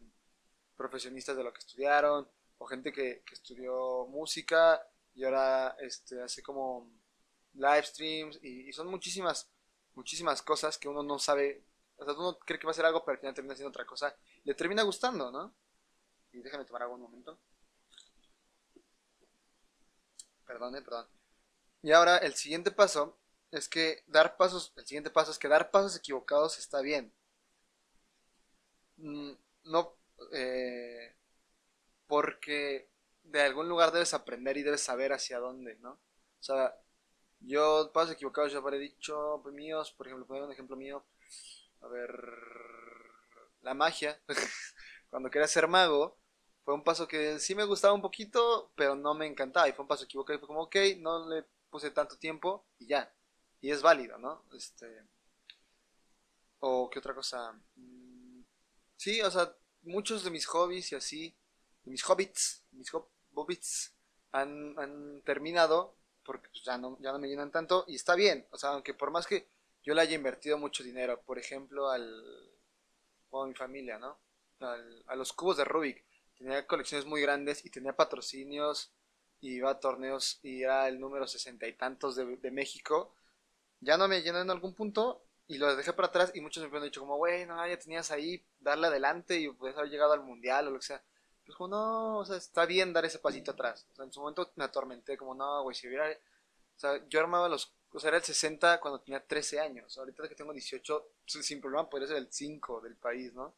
profesionistas 0.75 1.38
de 1.38 1.44
lo 1.44 1.53
que 1.53 1.60
estudiaron, 1.60 2.27
o 2.58 2.65
gente 2.65 2.92
que, 2.92 3.24
estudió 3.32 4.06
música 4.08 4.86
y 5.15 5.24
ahora 5.24 5.75
este, 5.80 6.22
hace 6.22 6.42
como 6.42 6.89
live 7.53 7.84
streams 7.84 8.39
y, 8.44 8.72
son 8.74 8.88
muchísimas, 8.88 9.50
muchísimas 9.96 10.42
cosas 10.42 10.77
que 10.77 10.88
uno 10.88 11.03
no 11.03 11.20
sabe. 11.20 11.63
O 11.98 12.06
sea, 12.06 12.13
uno 12.13 12.38
cree 12.39 12.60
que 12.60 12.65
va 12.65 12.72
a 12.72 12.75
ser 12.75 12.86
algo, 12.86 13.03
pero 13.03 13.13
al 13.13 13.20
final 13.20 13.36
termina 13.36 13.56
siendo 13.56 13.70
otra 13.70 13.86
cosa. 13.86 14.15
Le 14.44 14.53
termina 14.56 14.84
gustando, 14.84 15.32
¿no? 15.32 15.53
Y 16.32 16.39
déjame 16.42 16.65
tomar 16.65 16.88
un 16.88 17.01
momento. 17.01 17.39
Perdón, 20.46 20.74
perdón. 20.84 21.08
Y 21.82 21.92
ahora 21.92 22.18
el 22.18 22.34
siguiente 22.34 22.72
paso 22.72 23.18
es 23.51 23.70
que 23.70 24.03
dar 24.08 24.38
pasos, 24.38 24.74
el 24.77 24.86
siguiente 24.86 25.10
paso 25.12 25.32
es 25.32 25.38
que 25.38 25.48
dar 25.48 25.70
pasos 25.72 25.96
equivocados 25.96 26.58
está 26.58 26.82
bien. 26.82 27.13
Mm, 28.98 29.34
no, 29.65 29.96
eh, 30.32 31.15
porque 32.08 32.89
de 33.24 33.42
algún 33.42 33.70
lugar 33.70 33.92
debes 33.92 34.13
aprender 34.13 34.58
y 34.58 34.63
debes 34.63 34.82
saber 34.82 35.13
hacia 35.13 35.39
dónde, 35.39 35.75
¿no? 35.77 35.92
O 35.92 36.44
sea, 36.44 36.75
yo 37.39 37.92
pasos 37.94 38.13
equivocados 38.13 38.51
ya 38.51 38.60
habré 38.60 38.80
dicho 38.80 39.39
pues, 39.44 39.53
míos, 39.56 39.92
por 39.92 40.08
ejemplo, 40.08 40.25
poner 40.25 40.44
un 40.44 40.51
ejemplo 40.51 40.75
mío, 40.75 41.03
a 41.82 41.88
ver, 41.88 42.10
la 43.62 43.74
magia. 43.74 44.20
Cuando 45.10 45.30
quería 45.30 45.48
ser 45.48 45.68
mago, 45.68 46.18
fue 46.63 46.74
un 46.74 46.84
paso 46.84 47.08
que 47.08 47.39
sí 47.39 47.56
me 47.56 47.65
gustaba 47.65 47.94
un 47.94 48.01
poquito, 48.01 48.72
pero 48.75 48.96
no 48.96 49.13
me 49.13 49.27
encantaba. 49.27 49.68
Y 49.70 49.74
fue 49.74 49.84
un 49.84 49.88
paso 49.88 50.06
equivocado 50.06 50.38
y 50.38 50.39
fue 50.39 50.48
como, 50.48 50.63
ok, 50.63 50.75
no 51.00 51.30
le 51.30 51.46
puse 51.70 51.92
tanto 51.92 52.18
tiempo 52.18 52.65
y 52.80 52.88
ya. 52.88 53.13
Y 53.62 53.72
es 53.72 53.82
válido, 53.82 54.18
¿no? 54.18 54.44
Este... 54.53 55.03
O 56.60 56.89
qué 56.89 57.00
otra 57.00 57.13
cosa. 57.13 57.53
Mm, 57.75 58.42
sí, 58.96 59.22
o 59.22 59.30
sea, 59.32 59.53
muchos 59.83 60.23
de 60.23 60.31
mis 60.31 60.45
hobbies 60.45 60.91
y 60.91 60.95
así, 60.95 61.35
mis 61.85 62.07
hobbits, 62.07 62.63
mis 62.71 62.91
hobbits 63.33 63.93
han, 64.31 64.77
han 64.79 65.21
terminado 65.21 65.95
porque 66.23 66.49
pues, 66.49 66.63
ya, 66.63 66.77
no, 66.77 66.97
ya 67.01 67.11
no 67.11 67.19
me 67.19 67.27
llenan 67.27 67.51
tanto 67.51 67.85
y 67.87 67.95
está 67.95 68.15
bien, 68.15 68.47
o 68.51 68.57
sea, 68.57 68.71
aunque 68.71 68.93
por 68.93 69.11
más 69.11 69.27
que 69.27 69.47
yo 69.83 69.93
le 69.93 70.01
haya 70.01 70.15
invertido 70.15 70.57
mucho 70.57 70.83
dinero, 70.83 71.21
por 71.21 71.37
ejemplo, 71.37 71.89
al, 71.89 72.23
o 73.29 73.43
a 73.43 73.47
mi 73.47 73.53
familia, 73.53 73.97
¿no? 73.97 74.17
a 75.07 75.15
los 75.17 75.33
cubos 75.33 75.57
de 75.57 75.65
Rubik, 75.65 76.05
tenía 76.37 76.65
colecciones 76.65 77.05
muy 77.05 77.21
grandes 77.21 77.65
y 77.65 77.69
tenía 77.69 77.93
patrocinios 77.93 78.93
y 79.41 79.55
iba 79.55 79.69
a 79.71 79.79
torneos 79.81 80.39
y 80.41 80.63
era 80.63 80.87
el 80.87 81.01
número 81.01 81.27
sesenta 81.27 81.67
y 81.67 81.73
tantos 81.73 82.15
de, 82.15 82.37
de 82.37 82.51
México, 82.51 83.13
ya 83.81 83.97
no 83.97 84.07
me 84.07 84.21
llenó 84.21 84.39
en 84.39 84.49
algún 84.49 84.73
punto 84.73 85.25
y 85.47 85.57
lo 85.57 85.75
dejé 85.75 85.91
para 85.91 86.07
atrás 86.07 86.31
y 86.33 86.39
muchos 86.39 86.69
me 86.71 86.77
han 86.77 86.83
dicho 86.83 87.01
como, 87.01 87.17
bueno, 87.17 87.67
ya 87.67 87.77
tenías 87.77 88.11
ahí, 88.11 88.41
darle 88.63 88.88
adelante 88.88 89.39
y 89.39 89.50
puedes 89.50 89.77
haber 89.77 89.89
llegado 89.89 90.13
al 90.13 90.22
mundial 90.22 90.67
o 90.67 90.72
lo 90.72 90.79
que 90.79 90.86
sea. 90.86 91.03
Pues 91.46 91.58
como, 91.58 91.70
no, 91.70 92.17
o 92.20 92.25
sea, 92.25 92.38
está 92.38 92.65
bien 92.65 92.93
dar 92.93 93.05
ese 93.05 93.20
pasito 93.20 93.51
atrás. 93.51 93.86
O 93.91 93.96
sea, 93.96 94.05
en 94.05 94.13
su 94.13 94.22
momento 94.22 94.51
me 94.55 94.63
atormenté 94.63 95.17
como, 95.17 95.36
no, 95.36 95.63
güey, 95.63 95.75
si 95.75 95.88
hubiera... 95.88 96.10
O 96.10 96.79
sea, 96.79 97.05
yo 97.08 97.20
armaba 97.20 97.50
los... 97.50 97.74
O 97.91 98.00
sea, 98.00 98.08
era 98.10 98.17
el 98.17 98.24
60 98.24 98.79
cuando 98.79 99.01
tenía 99.01 99.25
13 99.25 99.60
años. 99.60 99.98
Ahorita 99.98 100.27
que 100.27 100.36
tengo 100.36 100.53
18, 100.53 101.10
sin 101.25 101.62
problema 101.62 101.89
podría 101.89 102.08
ser 102.08 102.17
el 102.17 102.32
5 102.32 102.82
del 102.82 102.96
país, 102.96 103.34
¿no? 103.34 103.53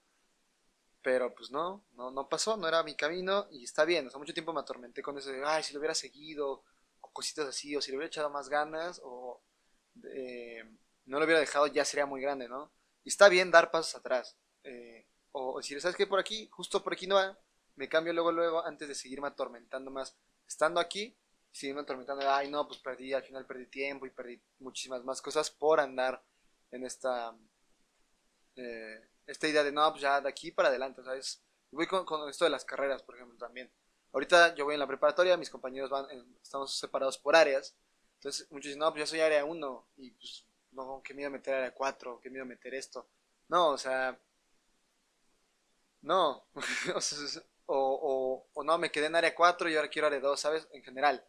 Pero 1.01 1.33
pues 1.33 1.51
no, 1.51 1.85
no, 1.93 2.09
no 2.09 2.27
pasó, 2.27 2.57
no 2.57 2.67
era 2.67 2.83
mi 2.83 2.95
camino 2.95 3.47
y 3.51 3.63
está 3.63 3.85
bien. 3.85 4.07
O 4.07 4.09
sea, 4.09 4.19
mucho 4.19 4.33
tiempo 4.33 4.51
me 4.51 4.59
atormenté 4.59 5.01
con 5.03 5.17
eso 5.17 5.29
de, 5.29 5.43
ay, 5.45 5.63
si 5.63 5.73
lo 5.73 5.79
hubiera 5.79 5.93
seguido, 5.93 6.63
o 7.01 7.11
cositas 7.13 7.47
así, 7.47 7.75
o 7.75 7.81
si 7.81 7.91
le 7.91 7.97
hubiera 7.97 8.07
echado 8.07 8.29
más 8.29 8.49
ganas, 8.49 8.99
o... 9.03 9.41
Eh, 10.03 10.63
no 11.05 11.19
lo 11.19 11.25
hubiera 11.25 11.39
dejado, 11.39 11.67
ya 11.67 11.85
sería 11.85 12.05
muy 12.05 12.21
grande, 12.21 12.49
¿no? 12.49 12.71
Y 13.03 13.09
está 13.09 13.29
bien 13.29 13.51
dar 13.51 13.71
pasos 13.71 13.95
atrás. 13.95 14.35
Eh, 14.65 15.05
o, 15.31 15.57
decir, 15.57 15.79
¿sabes 15.81 15.95
qué? 15.95 16.07
Por 16.07 16.19
aquí, 16.19 16.47
justo 16.51 16.83
por 16.83 16.93
aquí 16.93 17.07
no 17.07 17.15
va. 17.15 17.37
Me 17.75 17.89
cambio 17.89 18.13
luego, 18.13 18.31
luego, 18.31 18.65
antes 18.65 18.87
de 18.87 18.95
seguirme 18.95 19.27
atormentando 19.27 19.91
más. 19.91 20.15
Estando 20.47 20.79
aquí, 20.79 21.15
seguirme 21.51 21.81
atormentando. 21.81 22.29
Ay, 22.29 22.49
no, 22.49 22.67
pues 22.67 22.79
perdí, 22.79 23.13
al 23.13 23.23
final 23.23 23.45
perdí 23.45 23.67
tiempo 23.67 24.05
y 24.05 24.11
perdí 24.11 24.41
muchísimas 24.59 25.03
más 25.03 25.21
cosas 25.21 25.49
por 25.49 25.79
andar 25.79 26.23
en 26.71 26.85
esta. 26.85 27.35
Eh, 28.55 29.09
esta 29.27 29.47
idea 29.47 29.63
de 29.63 29.71
no, 29.71 29.89
pues 29.91 30.01
ya 30.01 30.21
de 30.21 30.29
aquí 30.29 30.51
para 30.51 30.69
adelante, 30.69 31.03
¿sabes? 31.03 31.41
Voy 31.71 31.87
con, 31.87 32.29
esto 32.29 32.45
de 32.45 32.51
las 32.51 32.63
carreras, 32.63 33.03
por 33.03 33.15
ejemplo, 33.15 33.37
también. 33.37 33.71
Ahorita 34.13 34.55
yo 34.55 34.65
voy 34.65 34.75
en 34.75 34.79
la 34.79 34.87
preparatoria, 34.87 35.35
mis 35.35 35.49
compañeros 35.49 35.89
van, 35.89 36.05
estamos 36.41 36.77
separados 36.77 37.17
por 37.17 37.35
áreas. 37.35 37.75
Entonces 38.15 38.49
muchos 38.51 38.67
dicen, 38.67 38.79
no, 38.79 38.91
pues 38.91 39.01
yo 39.01 39.07
soy 39.07 39.19
área 39.19 39.43
1 39.43 39.87
y 39.97 40.11
pues 40.11 40.45
no, 40.71 41.01
qué 41.03 41.13
miedo 41.13 41.29
meter 41.29 41.55
área 41.55 41.73
4, 41.73 42.21
qué 42.21 42.29
miedo 42.29 42.45
meter 42.45 42.73
esto. 42.75 43.09
No, 43.49 43.69
o 43.69 43.77
sea, 43.77 44.17
no, 46.05 46.45
o, 47.65 48.47
o, 48.53 48.63
no, 48.63 48.77
me 48.77 48.91
quedé 48.91 49.07
en 49.07 49.15
área 49.15 49.35
4 49.35 49.69
y 49.69 49.75
ahora 49.75 49.89
quiero 49.89 50.07
área 50.07 50.19
2, 50.19 50.39
¿sabes? 50.39 50.67
En 50.71 50.83
general. 50.83 51.25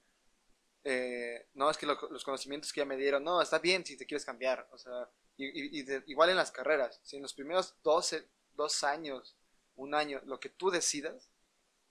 Eh, 0.85 1.49
no, 1.54 1.71
es 1.71 1.76
que 1.76 1.87
los 1.87 2.25
conocimientos 2.25 2.73
que 2.73 2.80
ya 2.80 2.85
me 2.85 2.97
dieron, 2.97 3.25
no, 3.25 3.42
está 3.42 3.59
bien 3.59 3.85
si 3.85 3.97
te 3.97 4.06
quieres 4.06 4.25
cambiar, 4.25 4.68
o 4.71 4.78
sea, 4.78 5.11
y, 5.37 5.85
igual 6.11 6.30
en 6.30 6.37
las 6.37 6.52
carreras, 6.52 7.00
si 7.02 7.16
en 7.16 7.23
los 7.23 7.35
primeros 7.35 7.75
12, 7.83 8.28
dos 8.54 8.85
años, 8.85 9.37
un 9.75 9.95
año, 9.95 10.21
lo 10.26 10.38
que 10.38 10.50
tú 10.50 10.71
decidas, 10.71 11.28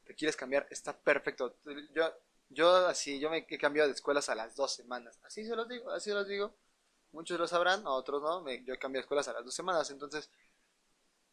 te 0.05 0.15
quieres 0.15 0.37
cambiar, 0.37 0.67
está 0.69 0.97
perfecto. 0.97 1.57
Yo, 1.93 2.13
yo 2.49 2.87
así, 2.87 3.19
yo 3.19 3.29
me 3.29 3.45
he 3.49 3.57
cambiado 3.57 3.89
de 3.89 3.95
escuelas 3.95 4.29
a 4.29 4.35
las 4.35 4.55
dos 4.55 4.73
semanas, 4.73 5.19
así 5.23 5.45
se 5.45 5.55
los 5.55 5.67
digo, 5.67 5.91
así 5.91 6.11
se 6.11 6.15
los 6.15 6.27
digo. 6.27 6.55
Muchos 7.11 7.39
lo 7.39 7.47
sabrán, 7.47 7.87
otros 7.87 8.21
no. 8.21 8.41
Me, 8.41 8.63
yo 8.65 8.77
cambié 8.77 8.99
de 8.99 9.03
escuelas 9.03 9.27
a 9.29 9.33
las 9.33 9.45
dos 9.45 9.55
semanas, 9.55 9.89
entonces. 9.89 10.29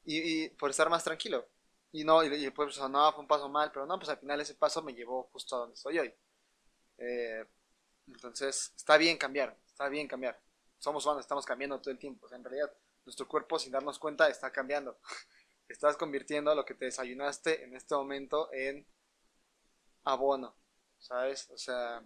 Y, 0.05 0.49
por 0.51 0.71
estar 0.71 0.89
más 0.91 1.05
tranquilo. 1.05 1.47
Y 1.93 2.05
no, 2.05 2.25
y, 2.25 2.51
pues 2.51 2.79
no, 2.79 3.13
fue 3.13 3.21
un 3.21 3.29
paso 3.29 3.49
mal, 3.49 3.71
pero 3.73 3.87
no, 3.87 3.99
pues 3.99 4.09
al 4.09 4.19
final 4.19 4.41
ese 4.41 4.55
paso 4.55 4.83
me 4.83 4.95
llevó 4.95 5.25
justo 5.33 5.57
a 5.57 5.59
donde 5.61 5.75
estoy 5.75 5.99
hoy. 5.99 6.15
Eh, 6.99 7.45
entonces, 8.07 8.73
está 8.77 8.97
bien 8.97 9.17
cambiar, 9.19 9.57
está 9.67 9.89
bien 9.89 10.09
cambiar. 10.09 10.41
Somos 10.79 11.05
humanos, 11.05 11.23
estamos 11.23 11.47
cambiando 11.47 11.81
todo 11.81 11.91
el 11.91 11.99
tiempo. 11.99 12.27
en 12.33 12.43
realidad, 12.45 12.73
nuestro 13.05 13.29
cuerpo, 13.29 13.59
sin 13.59 13.73
darnos 13.73 13.99
cuenta, 13.99 14.29
está 14.29 14.51
cambiando. 14.51 14.99
Estás 15.69 15.97
convirtiendo 15.97 16.55
lo 16.55 16.65
que 16.65 16.75
te 16.75 16.87
desayunaste 16.87 17.65
en 17.65 17.75
este 17.75 17.95
momento 17.95 18.53
en 18.53 18.87
abono, 20.05 20.55
¿sabes? 20.99 21.49
O 21.51 21.57
sea, 21.57 22.03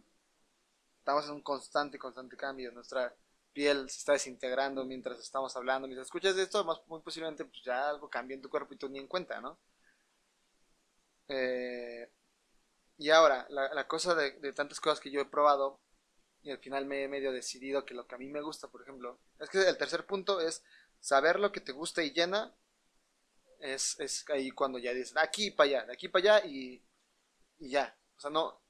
estamos 0.99 1.25
en 1.27 1.33
un 1.33 1.43
constante, 1.43 1.99
constante 1.99 2.37
cambio. 2.37 2.71
Nuestra 2.71 3.15
piel 3.57 3.89
se 3.89 4.01
está 4.01 4.13
desintegrando 4.13 4.85
mientras 4.85 5.19
estamos 5.19 5.57
hablando. 5.57 5.89
Mientras 5.89 6.09
escuchas 6.09 6.37
esto, 6.37 6.63
más, 6.63 6.79
muy 6.89 7.01
posiblemente 7.01 7.47
pues, 7.47 7.63
ya 7.65 7.89
algo 7.89 8.11
cambia 8.11 8.35
en 8.35 8.43
tu 8.43 8.51
cuerpo 8.51 8.75
y 8.75 8.77
tú 8.77 8.87
ni 8.91 8.99
en 8.99 9.09
cuenta, 9.09 9.41
¿no? 9.41 9.59
Eh, 11.29 12.13
y 12.99 13.09
ahora, 13.09 13.47
la, 13.49 13.89
cosa 13.89 14.15
de, 14.15 14.53
tantas 14.53 14.79
cosas 14.79 15.01
que 15.01 15.11
yo 15.11 15.23
he 15.23 15.25
probado 15.25 15.81
y 16.43 16.51
al 16.51 16.59
final 16.59 16.85
me 16.85 17.03
he 17.03 17.09
medio 17.09 17.33
decidido 17.33 17.87
que 17.87 17.95
lo 17.95 18.07
que 18.07 18.15
a 18.15 18.19
mí 18.19 18.29
me 18.29 18.43
gusta, 18.43 18.69
por 18.69 18.83
ejemplo, 18.83 19.19
es 19.41 19.49
que 19.49 19.67
el 19.67 19.79
tercer 19.79 20.05
punto 20.05 20.41
es 20.41 20.63
saber 21.01 21.41
lo 21.41 21.51
que 21.51 21.61
te 21.63 21.73
gusta 21.73 22.03
y 22.03 22.13
llena. 22.13 22.55
Es, 23.59 23.99
es 24.01 24.29
ahí 24.29 24.51
cuando 24.51 24.79
ya 24.79 24.93
dices, 24.93 25.17
aquí 25.17 25.51
para 25.51 25.71
allá, 25.71 25.87
de 25.87 25.93
aquí 25.95 26.09
para 26.09 26.37
allá 26.37 26.47
y, 26.47 26.85
y 27.59 27.71
ya. 27.71 27.97
O 28.19 28.21
sea, 28.21 28.31
no, 28.31 28.61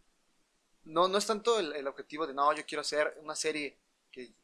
no, 0.85 1.09
no 1.09 1.19
es 1.19 1.27
tanto 1.27 1.59
el 1.59 1.87
objetivo 1.89 2.25
de, 2.25 2.35
no, 2.35 2.53
yo 2.55 2.65
quiero 2.65 2.83
hacer 2.83 3.19
una 3.21 3.35
serie 3.35 3.81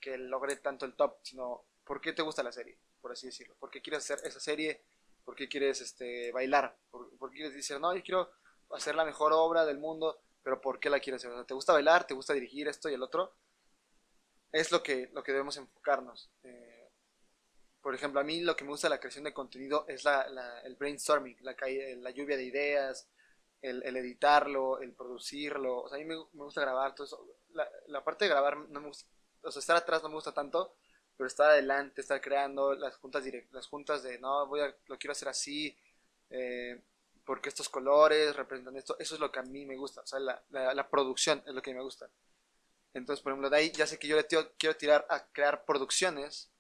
que, 0.01 0.19
logre 0.19 0.57
tanto 0.57 0.85
el 0.87 0.95
top, 0.95 1.19
sino 1.23 1.65
por 1.85 2.01
qué 2.01 2.13
te 2.13 2.23
gusta 2.23 2.43
la 2.43 2.53
serie, 2.53 2.79
por 3.01 3.13
así 3.13 3.27
decirlo. 3.27 3.55
¿Por 3.59 3.71
qué 3.71 3.81
quieres 3.81 4.05
hacer 4.05 4.27
esa 4.27 4.41
serie? 4.41 4.85
¿Por 5.25 5.35
qué 5.35 5.49
quieres 5.49 5.81
este, 5.81 6.33
bailar? 6.33 6.77
¿Por, 6.91 7.31
qué 7.31 7.37
quieres 7.37 7.55
decir, 7.55 7.81
no, 7.81 7.95
yo 7.95 8.03
quiero 8.03 8.31
hacer 8.71 8.95
la 8.95 9.05
mejor 9.05 9.33
obra 9.33 9.65
del 9.65 9.79
mundo, 9.79 10.21
pero 10.43 10.61
¿por 10.61 10.81
qué 10.81 10.91
la 10.91 11.01
quieres 11.01 11.25
hacer? 11.25 11.45
¿Te 11.45 11.55
gusta 11.55 11.73
bailar? 11.73 12.07
¿Te 12.07 12.15
gusta 12.15 12.35
dirigir 12.35 12.69
esto 12.69 12.89
y 12.89 12.95
el 12.95 13.03
otro? 13.03 13.37
Es 14.51 14.71
lo 14.71 14.83
que, 14.83 15.09
lo 15.13 15.23
que 15.23 15.33
debemos 15.33 15.57
enfocarnos. 15.57 16.31
Eh, 16.43 16.91
por 17.81 17.95
ejemplo, 17.95 18.21
a 18.21 18.25
mí 18.25 18.41
lo 18.41 18.55
que 18.55 18.65
me 18.65 18.71
gusta 18.71 18.89
de 18.89 18.95
la 18.95 19.01
creación 19.01 19.25
de 19.25 19.33
contenido 19.33 19.87
es 19.89 20.05
la, 20.05 20.61
el 20.65 20.77
brainstorming, 20.77 21.39
la, 21.41 21.57
la 21.97 22.11
lluvia 22.11 22.37
de 22.37 22.45
ideas, 22.45 23.09
el, 23.63 23.97
editarlo, 23.97 24.81
el 24.81 24.93
producirlo. 24.93 25.83
O 25.83 25.89
sea, 25.89 25.97
a 25.97 26.01
mí 26.01 26.05
me, 26.05 26.17
me 26.17 26.45
gusta 26.45 26.61
grabar 26.61 26.95
todo 26.95 27.07
eso. 27.07 27.27
La, 27.51 27.69
la, 27.89 28.05
parte 28.05 28.25
de 28.25 28.31
grabar 28.31 28.57
no 28.57 28.81
me 28.81 28.89
gusta 28.89 29.07
o 29.43 29.51
sea, 29.51 29.61
estar 29.61 29.77
atrás 29.77 30.03
no 30.03 30.09
me 30.09 30.15
gusta 30.15 30.33
tanto, 30.33 30.75
pero 31.17 31.27
estar 31.27 31.51
adelante, 31.51 32.01
estar 32.01 32.21
creando 32.21 32.75
las 32.75 32.97
juntas 32.97 33.25
las 33.51 33.67
juntas 33.67 34.03
de, 34.03 34.19
no, 34.19 34.47
voy 34.47 34.61
a, 34.61 34.75
lo 34.87 34.99
quiero 34.99 35.13
hacer 35.13 35.29
así, 35.29 35.77
eh, 36.31 36.83
porque 37.25 37.49
estos 37.49 37.69
colores 37.69 38.35
representan 38.35 38.77
esto, 38.77 38.97
eso 38.99 39.15
es 39.15 39.21
lo 39.21 39.31
que 39.31 39.39
a 39.41 39.45
mí 39.45 39.65
me 39.67 39.77
gusta, 39.77 40.01
o 40.03 40.07
sea, 40.07 40.19
la, 40.19 40.43
la, 40.51 40.89
producción 40.91 41.43
es 41.47 41.55
lo 41.55 41.63
que 41.63 41.75
me 41.75 41.83
gusta. 41.83 42.11
Entonces, 42.95 43.23
por 43.23 43.33
ejemplo, 43.33 43.51
de 43.51 43.57
ahí 43.57 43.73
ya 43.73 43.87
sé 43.87 43.99
que 43.99 44.09
yo 44.09 44.17
le 44.17 44.27
quiero 44.27 44.77
tirar 44.77 45.07
a 45.09 45.27
crear 45.33 45.65
producciones 45.65 46.51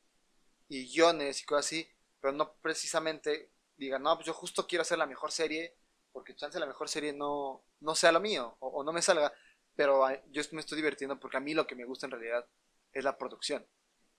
y 0.68 0.86
guiones 0.92 1.42
y 1.42 1.44
cosas 1.44 1.66
así, 1.66 1.88
pero 2.20 2.32
no 2.32 2.54
precisamente 2.62 3.50
digan, 3.76 4.02
no, 4.02 4.14
pues 4.16 4.26
yo 4.26 4.34
justo 4.34 4.66
quiero 4.66 4.82
hacer 4.82 4.98
la 4.98 5.06
mejor 5.06 5.32
serie, 5.32 5.74
porque 6.12 6.36
chance 6.36 6.58
la 6.60 6.66
mejor 6.66 6.88
serie 6.88 7.12
no, 7.12 7.64
no 7.80 7.94
sea 7.94 8.12
lo 8.12 8.20
mío, 8.20 8.56
o, 8.60 8.68
o 8.68 8.84
no 8.84 8.92
me 8.92 9.02
salga, 9.02 9.32
pero 9.74 10.06
yo 10.30 10.42
me 10.52 10.60
estoy 10.60 10.76
divirtiendo 10.76 11.18
porque 11.18 11.38
a 11.38 11.40
mí 11.40 11.54
lo 11.54 11.66
que 11.66 11.74
me 11.74 11.84
gusta 11.84 12.06
en 12.06 12.12
realidad 12.12 12.46
es 12.92 13.04
la 13.04 13.16
producción. 13.16 13.66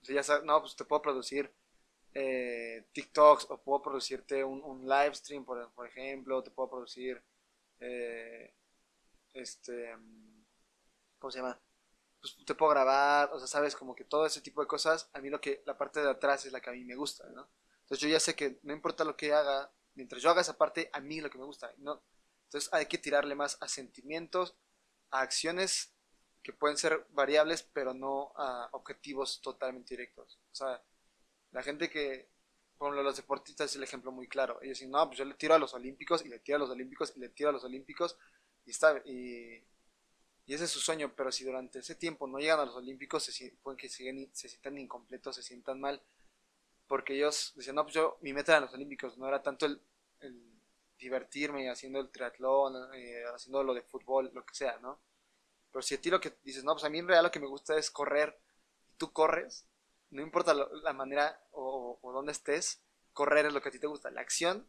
O 0.02 0.04
sea, 0.04 0.14
ya 0.16 0.22
sabes, 0.22 0.44
no, 0.44 0.60
pues 0.60 0.76
te 0.76 0.84
puedo 0.84 1.02
producir 1.02 1.52
eh, 2.14 2.86
TikToks 2.92 3.46
o 3.50 3.62
puedo 3.62 3.82
producirte 3.82 4.44
un, 4.44 4.62
un 4.62 4.88
live 4.88 5.14
stream, 5.14 5.44
por, 5.44 5.72
por, 5.72 5.86
ejemplo, 5.86 6.42
te 6.42 6.50
puedo 6.50 6.70
producir, 6.70 7.22
eh, 7.80 8.54
este, 9.32 9.96
¿cómo 11.18 11.30
se 11.30 11.38
llama? 11.38 11.60
Pues 12.20 12.36
te 12.46 12.54
puedo 12.54 12.70
grabar, 12.70 13.30
o 13.32 13.38
sea, 13.38 13.48
sabes, 13.48 13.74
como 13.74 13.94
que 13.94 14.04
todo 14.04 14.26
ese 14.26 14.40
tipo 14.40 14.60
de 14.60 14.66
cosas, 14.68 15.10
a 15.12 15.20
mí 15.20 15.28
lo 15.28 15.40
que, 15.40 15.62
la 15.66 15.76
parte 15.76 16.00
de 16.00 16.10
atrás 16.10 16.46
es 16.46 16.52
la 16.52 16.60
que 16.60 16.70
a 16.70 16.72
mí 16.72 16.84
me 16.84 16.94
gusta, 16.94 17.28
¿no? 17.30 17.50
Entonces 17.82 17.98
yo 18.00 18.08
ya 18.08 18.20
sé 18.20 18.34
que 18.34 18.60
no 18.62 18.72
importa 18.72 19.04
lo 19.04 19.16
que 19.16 19.32
haga, 19.32 19.72
mientras 19.94 20.22
yo 20.22 20.30
haga 20.30 20.40
esa 20.40 20.56
parte, 20.56 20.90
a 20.92 21.00
mí 21.00 21.20
lo 21.20 21.30
que 21.30 21.38
me 21.38 21.44
gusta, 21.44 21.72
¿no? 21.78 22.02
Entonces 22.44 22.72
hay 22.72 22.86
que 22.86 22.98
tirarle 22.98 23.34
más 23.34 23.58
a 23.60 23.68
sentimientos, 23.68 24.56
a 25.10 25.20
acciones 25.20 25.93
que 26.44 26.52
pueden 26.52 26.76
ser 26.76 27.06
variables, 27.10 27.62
pero 27.62 27.94
no 27.94 28.32
a 28.36 28.68
objetivos 28.72 29.40
totalmente 29.40 29.94
directos. 29.94 30.38
O 30.52 30.54
sea, 30.54 30.80
la 31.52 31.62
gente 31.62 31.88
que, 31.88 32.28
por 32.76 32.88
ejemplo, 32.88 33.02
los 33.02 33.16
deportistas 33.16 33.70
es 33.70 33.76
el 33.76 33.82
ejemplo 33.82 34.12
muy 34.12 34.28
claro. 34.28 34.60
Ellos 34.60 34.78
dicen, 34.78 34.90
no, 34.90 35.06
pues 35.06 35.18
yo 35.18 35.24
le 35.24 35.34
tiro 35.34 35.54
a 35.54 35.58
los 35.58 35.72
olímpicos 35.72 36.22
y 36.24 36.28
le 36.28 36.40
tiro 36.40 36.56
a 36.56 36.58
los 36.60 36.70
olímpicos 36.70 37.14
y 37.16 37.20
le 37.20 37.30
tiro 37.30 37.48
a 37.48 37.52
los 37.52 37.64
olímpicos 37.64 38.18
y 38.66 38.70
está 38.70 39.02
y, 39.06 39.64
ese 40.46 40.64
es 40.64 40.70
su 40.70 40.80
sueño, 40.80 41.14
pero 41.16 41.32
si 41.32 41.44
durante 41.44 41.78
ese 41.78 41.94
tiempo 41.94 42.26
no 42.26 42.38
llegan 42.38 42.60
a 42.60 42.66
los 42.66 42.76
olímpicos, 42.76 43.24
se, 43.24 43.52
pueden 43.62 43.78
que 43.78 43.88
siguen, 43.88 44.28
se 44.34 44.50
sientan 44.50 44.76
incompletos, 44.76 45.36
se 45.36 45.42
sientan 45.42 45.80
mal, 45.80 46.02
porque 46.86 47.14
ellos 47.14 47.54
decían, 47.56 47.76
no, 47.76 47.84
pues 47.84 47.94
yo, 47.94 48.18
mi 48.20 48.34
meta 48.34 48.52
era 48.52 48.60
los 48.60 48.74
olímpicos, 48.74 49.16
no 49.16 49.26
era 49.26 49.42
tanto 49.42 49.64
el, 49.64 49.80
divertirme 50.98 51.70
haciendo 51.70 51.98
el 52.00 52.10
triatlón, 52.10 52.94
eh, 52.94 53.24
haciendo 53.34 53.62
lo 53.62 53.72
de 53.72 53.82
fútbol, 53.82 54.30
lo 54.34 54.44
que 54.44 54.54
sea, 54.54 54.78
¿no? 54.80 55.00
Pero 55.74 55.82
si 55.82 55.96
a 55.96 56.00
ti 56.00 56.08
lo 56.08 56.20
que 56.20 56.32
dices, 56.44 56.62
no, 56.62 56.72
pues 56.74 56.84
a 56.84 56.88
mí 56.88 57.00
en 57.00 57.08
realidad 57.08 57.24
lo 57.24 57.32
que 57.32 57.40
me 57.40 57.48
gusta 57.48 57.76
es 57.76 57.90
correr, 57.90 58.38
y 58.92 58.94
tú 58.96 59.12
corres, 59.12 59.66
no 60.10 60.22
importa 60.22 60.54
la 60.54 60.92
manera 60.92 61.42
o, 61.50 61.98
o 62.00 62.12
dónde 62.12 62.30
estés, 62.30 62.80
correr 63.12 63.46
es 63.46 63.52
lo 63.52 63.60
que 63.60 63.70
a 63.70 63.72
ti 63.72 63.80
te 63.80 63.88
gusta. 63.88 64.12
La 64.12 64.20
acción 64.20 64.68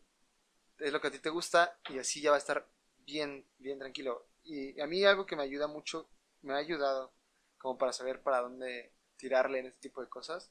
es 0.80 0.92
lo 0.92 1.00
que 1.00 1.10
a 1.10 1.12
ti 1.12 1.20
te 1.20 1.30
gusta 1.30 1.78
y 1.90 2.00
así 2.00 2.22
ya 2.22 2.32
va 2.32 2.38
a 2.38 2.40
estar 2.40 2.68
bien, 3.06 3.46
bien 3.60 3.78
tranquilo. 3.78 4.26
Y 4.44 4.82
a 4.82 4.88
mí 4.88 5.06
algo 5.06 5.28
que 5.28 5.36
me 5.36 5.44
ayuda 5.44 5.68
mucho, 5.68 6.10
me 6.42 6.56
ha 6.56 6.58
ayudado 6.58 7.14
como 7.60 7.78
para 7.78 7.94
saber 7.94 8.24
para 8.24 8.42
dónde 8.42 8.92
tirarle 9.16 9.60
en 9.60 9.68
este 9.68 9.82
tipo 9.82 10.02
de 10.02 10.10
cosas, 10.10 10.50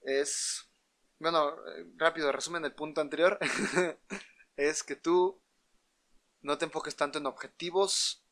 es, 0.00 0.66
bueno, 1.18 1.54
rápido, 1.96 2.32
resumen 2.32 2.64
el 2.64 2.74
punto 2.74 3.02
anterior, 3.02 3.38
es 4.56 4.82
que 4.82 4.96
tú 4.96 5.38
no 6.40 6.56
te 6.56 6.64
enfoques 6.64 6.96
tanto 6.96 7.18
en 7.18 7.26
objetivos 7.26 8.22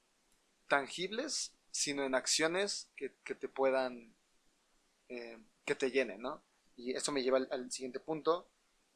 tangibles, 0.75 1.53
sino 1.71 2.03
en 2.03 2.17
acciones 2.17 2.91
que, 2.97 3.11
te 3.11 3.49
puedan, 3.49 4.13
eh, 5.09 5.39
que 5.65 5.77
te 5.77 5.93
llenen, 5.93 6.21
¿no? 6.21 6.43
Y 6.75 6.97
eso 6.97 7.13
me 7.13 7.23
lleva 7.23 7.39
al, 7.39 7.71
siguiente 7.71 8.01
punto, 8.01 8.49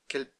que 0.08 0.18
el 0.18 0.34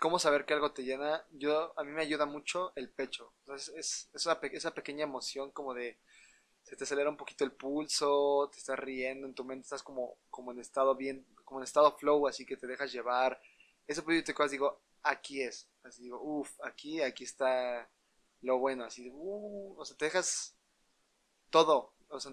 cómo 0.00 0.18
saber 0.18 0.46
que 0.46 0.54
algo 0.54 0.72
te 0.72 0.82
llena, 0.82 1.22
yo 1.32 1.78
a 1.78 1.84
mí 1.84 1.92
me 1.92 2.00
ayuda 2.00 2.24
mucho 2.24 2.72
el 2.76 2.88
pecho. 2.88 3.34
es, 3.54 4.08
esa 4.14 4.74
pequeña 4.74 5.04
emoción 5.04 5.50
como 5.50 5.74
de 5.74 5.98
se 6.62 6.76
te 6.76 6.84
acelera 6.84 7.10
un 7.10 7.18
poquito 7.18 7.44
el 7.44 7.52
pulso, 7.52 8.48
te 8.50 8.58
estás 8.58 8.78
riendo, 8.78 9.26
en 9.26 9.34
tu 9.34 9.44
mente 9.44 9.64
estás 9.64 9.82
como, 9.82 10.16
como 10.30 10.50
en 10.50 10.60
estado 10.60 10.96
bien, 10.96 11.26
como 11.44 11.60
en 11.60 11.64
estado 11.64 11.94
flow, 11.98 12.26
así 12.26 12.46
que 12.46 12.56
te 12.56 12.66
dejas 12.66 12.90
llevar. 12.90 13.38
Eso 13.86 14.02
pues 14.02 14.24
yo 14.26 14.34
te 14.34 14.48
digo, 14.48 14.80
aquí 15.02 15.42
es. 15.42 15.68
Así 15.82 16.04
digo, 16.04 16.22
uff, 16.22 16.58
aquí, 16.62 17.02
aquí 17.02 17.24
está 17.24 17.90
lo 18.44 18.58
bueno, 18.58 18.84
así 18.84 19.04
de, 19.04 19.10
uh, 19.12 19.74
o 19.78 19.84
sea, 19.84 19.96
te 19.96 20.06
dejas 20.06 20.54
todo, 21.50 21.94
o 22.08 22.20
sea, 22.20 22.32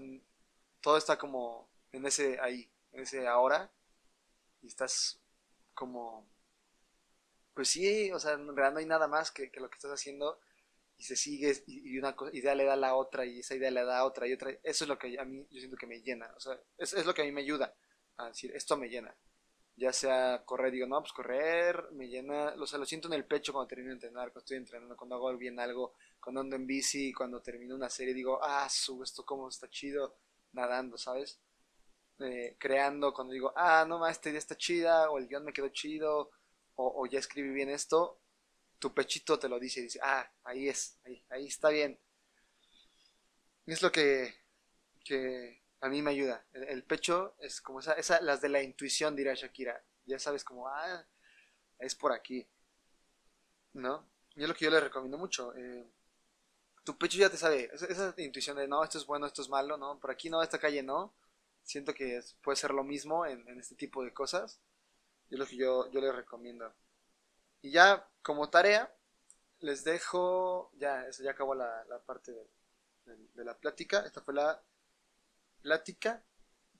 todo 0.81 0.97
está 0.97 1.17
como 1.17 1.69
en 1.91 2.05
ese 2.05 2.39
ahí, 2.39 2.69
en 2.91 3.01
ese 3.01 3.27
ahora, 3.27 3.71
y 4.61 4.67
estás 4.67 5.19
como, 5.73 6.27
pues 7.53 7.69
sí, 7.69 8.11
o 8.11 8.19
sea, 8.19 8.33
en 8.33 8.55
realidad 8.55 8.73
no 8.73 8.79
hay 8.79 8.85
nada 8.85 9.07
más 9.07 9.31
que, 9.31 9.51
que 9.51 9.59
lo 9.59 9.69
que 9.69 9.75
estás 9.75 9.91
haciendo 9.91 10.39
y 11.01 11.03
se 11.03 11.15
sigue 11.15 11.63
y, 11.65 11.97
una 11.97 12.15
idea 12.31 12.53
le 12.53 12.63
da 12.63 12.75
la 12.75 12.95
otra 12.95 13.25
y 13.25 13.39
esa 13.39 13.55
idea 13.55 13.71
le 13.71 13.83
da 13.83 13.99
a 13.99 14.05
otra 14.05 14.27
y 14.27 14.33
otra. 14.33 14.51
Eso 14.63 14.83
es 14.83 14.87
lo 14.87 14.99
que 14.99 15.19
a 15.19 15.25
mí 15.25 15.47
yo 15.49 15.59
siento 15.59 15.75
que 15.75 15.87
me 15.87 15.99
llena. 16.01 16.31
O 16.37 16.39
sea, 16.39 16.59
es, 16.77 16.93
es 16.93 17.07
lo 17.07 17.13
que 17.15 17.23
a 17.23 17.25
mí 17.25 17.31
me 17.31 17.41
ayuda 17.41 17.73
a 18.17 18.27
decir, 18.27 18.51
esto 18.55 18.77
me 18.77 18.87
llena. 18.87 19.15
Ya 19.75 19.91
sea 19.93 20.43
correr, 20.45 20.71
digo, 20.71 20.85
no, 20.85 20.99
pues 21.01 21.13
correr 21.13 21.91
me 21.93 22.07
llena, 22.07 22.53
o 22.59 22.67
sea, 22.67 22.77
lo 22.77 22.85
siento 22.85 23.07
en 23.07 23.15
el 23.15 23.25
pecho 23.25 23.51
cuando 23.53 23.67
termino 23.67 23.89
de 23.89 23.95
entrenar, 23.95 24.27
cuando 24.27 24.39
estoy 24.39 24.57
entrenando, 24.57 24.95
cuando 24.95 25.15
hago 25.15 25.35
bien 25.37 25.59
algo, 25.59 25.95
cuando 26.19 26.41
ando 26.41 26.55
en 26.55 26.67
bici, 26.67 27.11
cuando 27.13 27.41
termino 27.41 27.75
una 27.75 27.89
serie, 27.89 28.13
digo, 28.13 28.39
ah, 28.43 28.67
su, 28.69 29.01
esto 29.03 29.25
cómo 29.25 29.49
está 29.49 29.69
chido, 29.69 30.17
nadando, 30.53 30.97
¿sabes? 30.97 31.39
Eh, 32.19 32.55
creando, 32.59 33.13
cuando 33.13 33.33
digo, 33.33 33.53
ah, 33.55 33.85
no, 33.87 34.05
esta 34.07 34.29
idea 34.29 34.39
está 34.39 34.55
chida, 34.55 35.09
o 35.09 35.17
el 35.17 35.27
guion 35.27 35.45
me 35.45 35.53
quedó 35.53 35.69
chido, 35.69 36.31
o, 36.75 37.01
o 37.03 37.05
ya 37.07 37.19
escribí 37.19 37.49
bien 37.49 37.69
esto, 37.69 38.19
tu 38.79 38.93
pechito 38.93 39.39
te 39.39 39.49
lo 39.49 39.59
dice 39.59 39.79
y 39.79 39.83
dice, 39.83 39.99
ah, 40.03 40.29
ahí 40.43 40.67
es, 40.69 40.99
ahí, 41.05 41.23
ahí 41.29 41.47
está 41.47 41.69
bien. 41.69 41.99
Es 43.65 43.81
lo 43.81 43.91
que, 43.91 44.33
que 45.03 45.60
a 45.81 45.89
mí 45.89 46.01
me 46.01 46.11
ayuda. 46.11 46.45
El, 46.53 46.83
pecho 46.83 47.35
es 47.39 47.59
como 47.59 47.79
esa, 47.79 47.93
esa, 47.93 48.21
las 48.21 48.39
de 48.41 48.49
la 48.49 48.61
intuición, 48.61 49.15
dirá 49.15 49.33
Shakira. 49.33 49.83
Ya 50.05 50.19
sabes 50.19 50.43
como, 50.43 50.67
ah, 50.67 51.05
es 51.79 51.95
por 51.95 52.11
aquí. 52.11 52.47
¿No? 53.73 54.05
Y 54.35 54.43
es 54.43 54.47
lo 54.47 54.55
que 54.55 54.65
yo 54.65 54.71
le 54.71 54.79
recomiendo 54.79 55.17
mucho. 55.17 55.53
Eh, 55.55 55.85
tu 56.83 56.97
pecho 56.97 57.17
ya 57.17 57.29
te 57.29 57.37
sabe, 57.37 57.69
esa, 57.73 58.13
intuición 58.17 58.57
de, 58.57 58.67
no, 58.67 58.83
esto 58.83 58.97
es 58.97 59.05
bueno, 59.05 59.25
esto 59.25 59.41
es 59.41 59.49
malo, 59.49 59.77
¿no? 59.77 59.99
Por 59.99 60.11
aquí 60.11 60.29
no, 60.29 60.41
esta 60.41 60.59
calle 60.59 60.83
no. 60.83 61.13
Siento 61.63 61.93
que 61.93 62.21
puede 62.41 62.55
ser 62.55 62.71
lo 62.71 62.83
mismo 62.83 63.25
en, 63.25 63.47
este 63.59 63.75
tipo 63.75 64.03
de 64.03 64.13
cosas. 64.13 64.59
Y 65.29 65.35
es 65.35 65.39
lo 65.39 65.45
que 65.45 65.55
yo, 65.55 65.89
yo 65.91 66.01
le 66.01 66.11
recomiendo. 66.11 66.73
Y 67.61 67.71
ya 67.71 68.07
como 68.21 68.49
tarea, 68.49 68.93
les 69.59 69.83
dejo, 69.83 70.71
ya, 70.75 71.07
eso 71.07 71.23
ya 71.23 71.31
acabó 71.31 71.55
la, 71.55 71.85
parte 72.05 72.31
de, 73.05 73.43
la 73.43 73.57
plática. 73.57 73.99
Esta 74.05 74.21
fue 74.21 74.33
la 74.33 74.61
plática 75.61 76.23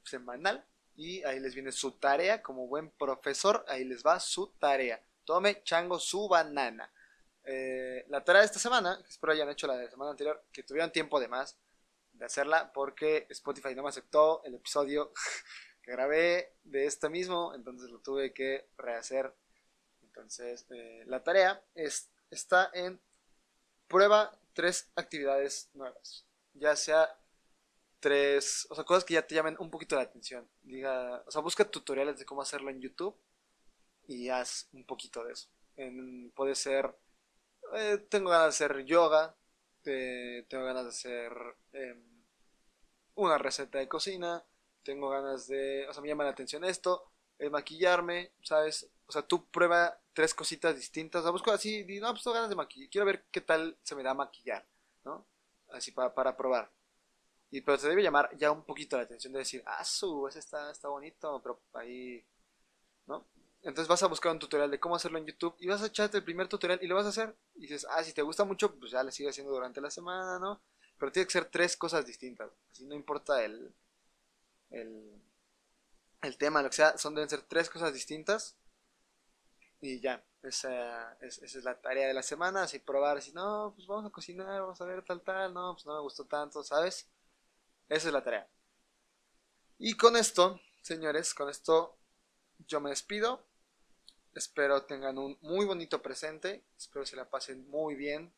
semanal. 0.03 0.65
Y 0.95 1.23
ahí 1.23 1.39
les 1.39 1.53
viene 1.53 1.71
su 1.71 1.93
tarea, 1.93 2.41
como 2.41 2.67
buen 2.67 2.89
profesor, 2.91 3.65
ahí 3.67 3.85
les 3.85 4.03
va 4.03 4.19
su 4.19 4.47
tarea. 4.59 5.01
Tome 5.23 5.63
chango 5.63 5.99
su 5.99 6.27
banana. 6.27 6.91
Eh, 7.43 8.05
la 8.09 8.23
tarea 8.23 8.41
de 8.41 8.47
esta 8.47 8.59
semana, 8.59 9.01
espero 9.07 9.33
hayan 9.33 9.49
hecho 9.49 9.67
la 9.67 9.77
de 9.77 9.85
la 9.85 9.89
semana 9.89 10.11
anterior, 10.11 10.43
que 10.51 10.63
tuvieron 10.63 10.91
tiempo 10.91 11.19
de 11.19 11.27
más 11.27 11.57
de 12.11 12.25
hacerla, 12.25 12.71
porque 12.73 13.25
Spotify 13.29 13.73
no 13.73 13.83
me 13.83 13.89
aceptó 13.89 14.43
el 14.43 14.55
episodio 14.55 15.13
que 15.81 15.91
grabé 15.91 16.53
de 16.63 16.85
esto 16.85 17.09
mismo, 17.09 17.55
entonces 17.55 17.89
lo 17.89 17.99
tuve 17.99 18.33
que 18.33 18.67
rehacer 18.77 19.33
entonces, 20.11 20.65
eh, 20.71 21.03
la 21.07 21.23
tarea 21.23 21.63
es, 21.73 22.09
está 22.29 22.69
en 22.73 22.99
prueba 23.87 24.37
tres 24.53 24.91
actividades 24.95 25.69
nuevas. 25.73 26.25
Ya 26.53 26.75
sea 26.75 27.17
tres, 28.01 28.67
o 28.69 28.75
sea, 28.75 28.83
cosas 28.83 29.05
que 29.05 29.13
ya 29.13 29.25
te 29.25 29.35
llamen 29.35 29.55
un 29.59 29.71
poquito 29.71 29.95
la 29.95 30.01
atención. 30.03 30.49
Diga, 30.63 31.23
o 31.25 31.31
sea, 31.31 31.41
busca 31.41 31.69
tutoriales 31.69 32.19
de 32.19 32.25
cómo 32.25 32.41
hacerlo 32.41 32.69
en 32.69 32.81
YouTube 32.81 33.15
y 34.07 34.29
haz 34.29 34.67
un 34.73 34.85
poquito 34.85 35.23
de 35.23 35.33
eso. 35.33 35.49
puede 36.35 36.55
ser, 36.55 36.93
eh, 37.75 37.97
tengo 38.09 38.31
ganas 38.31 38.59
de 38.59 38.65
hacer 38.65 38.85
yoga, 38.85 39.35
tengo 39.83 40.65
ganas 40.65 40.83
de 40.83 40.89
hacer 40.89 41.33
em, 41.73 42.23
una 43.15 43.37
receta 43.37 43.79
de 43.79 43.87
cocina, 43.87 44.43
tengo 44.83 45.09
ganas 45.09 45.47
de, 45.47 45.87
o 45.87 45.93
sea, 45.93 46.01
me 46.01 46.09
llama 46.09 46.23
la 46.25 46.31
atención 46.31 46.63
esto, 46.65 47.11
maquillarme, 47.49 48.33
¿sabes? 48.43 48.89
O 49.07 49.11
sea, 49.11 49.23
tú 49.23 49.49
prueba 49.49 49.99
tres 50.13 50.33
cositas 50.33 50.75
distintas. 50.75 51.23
La 51.23 51.31
busco 51.31 51.51
así, 51.51 51.85
y, 51.87 51.99
no, 51.99 52.11
pues 52.11 52.23
tengo 52.23 52.35
ganas 52.35 52.49
de 52.49 52.55
maquillar. 52.55 52.89
Quiero 52.89 53.05
ver 53.05 53.25
qué 53.31 53.41
tal 53.41 53.77
se 53.83 53.95
me 53.95 54.03
da 54.03 54.13
maquillar, 54.13 54.67
¿no? 55.03 55.25
Así 55.69 55.91
para, 55.91 56.13
para 56.13 56.37
probar. 56.37 56.71
Y 57.51 57.61
pero 57.61 57.77
te 57.77 57.87
debe 57.89 58.03
llamar 58.03 58.35
ya 58.37 58.51
un 58.51 58.63
poquito 58.63 58.97
la 58.97 59.03
atención 59.03 59.33
de 59.33 59.39
decir, 59.39 59.63
ah, 59.65 59.83
su, 59.83 60.27
ese 60.27 60.39
está, 60.39 60.71
está 60.71 60.87
bonito, 60.87 61.41
pero 61.43 61.61
ahí, 61.73 62.25
¿no? 63.07 63.27
Entonces 63.61 63.87
vas 63.87 64.01
a 64.03 64.07
buscar 64.07 64.31
un 64.31 64.39
tutorial 64.39 64.71
de 64.71 64.79
cómo 64.79 64.95
hacerlo 64.95 65.19
en 65.19 65.27
YouTube 65.27 65.55
y 65.59 65.67
vas 65.67 65.81
a 65.83 65.87
echarte 65.87 66.17
el 66.17 66.23
primer 66.23 66.47
tutorial 66.47 66.79
y 66.81 66.87
lo 66.87 66.95
vas 66.95 67.05
a 67.05 67.09
hacer. 67.09 67.35
Y 67.55 67.61
dices, 67.61 67.85
ah, 67.89 68.03
si 68.03 68.13
te 68.13 68.21
gusta 68.23 68.45
mucho, 68.45 68.73
pues 68.79 68.91
ya 68.91 69.03
le 69.03 69.11
sigue 69.11 69.29
haciendo 69.29 69.53
durante 69.53 69.81
la 69.81 69.91
semana, 69.91 70.39
¿no? 70.39 70.61
Pero 70.97 71.11
tiene 71.11 71.27
que 71.27 71.33
ser 71.33 71.45
tres 71.45 71.77
cosas 71.77 72.05
distintas. 72.05 72.51
Así 72.71 72.85
no 72.85 72.95
importa 72.95 73.43
el, 73.43 73.73
el, 74.71 75.21
el 76.21 76.37
tema, 76.37 76.61
lo 76.61 76.69
que 76.69 76.77
sea, 76.77 76.97
son 76.97 77.15
deben 77.15 77.29
ser 77.29 77.43
tres 77.43 77.69
cosas 77.69 77.93
distintas 77.93 78.57
y 79.81 79.99
ya, 79.99 80.23
esa, 80.43 81.13
es 81.21 81.55
la 81.63 81.79
tarea 81.81 82.07
de 82.07 82.13
la 82.13 82.21
semana, 82.23 82.63
así 82.63 82.79
probar, 82.79 83.21
si 83.21 83.33
no, 83.33 83.73
pues 83.75 83.87
vamos 83.87 84.05
a 84.05 84.11
cocinar, 84.11 84.61
vamos 84.61 84.79
a 84.79 84.85
ver 84.85 85.03
tal, 85.03 85.21
tal, 85.21 85.53
no, 85.53 85.73
pues 85.73 85.85
no 85.85 85.95
me 85.95 86.01
gustó 86.01 86.25
tanto, 86.25 86.63
¿sabes? 86.63 87.09
Esa 87.91 88.07
es 88.07 88.13
la 88.13 88.23
tarea. 88.23 88.47
Y 89.77 89.97
con 89.97 90.15
esto, 90.15 90.61
señores, 90.81 91.33
con 91.33 91.49
esto 91.49 91.97
yo 92.59 92.79
me 92.79 92.89
despido. 92.89 93.45
Espero 94.33 94.83
tengan 94.83 95.17
un 95.17 95.37
muy 95.41 95.65
bonito 95.65 96.01
presente, 96.01 96.63
espero 96.77 97.05
se 97.05 97.17
la 97.17 97.29
pasen 97.29 97.69
muy 97.69 97.95
bien 97.95 98.33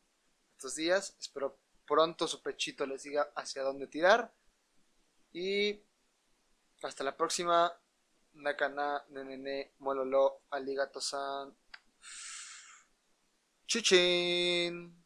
estos 0.56 0.74
días, 0.74 1.14
espero 1.20 1.56
pronto 1.86 2.26
su 2.26 2.42
pechito 2.42 2.84
les 2.84 3.04
diga 3.04 3.30
hacia 3.36 3.62
dónde 3.62 3.86
tirar. 3.86 4.34
Y 5.32 5.84
hasta 6.82 7.04
la 7.04 7.16
próxima. 7.16 7.72
Nakana, 8.32 9.04
Nenene, 9.10 9.74
Mololo, 9.78 10.40
Aligato-san. 10.50 11.56
Chuchin. 13.68 15.03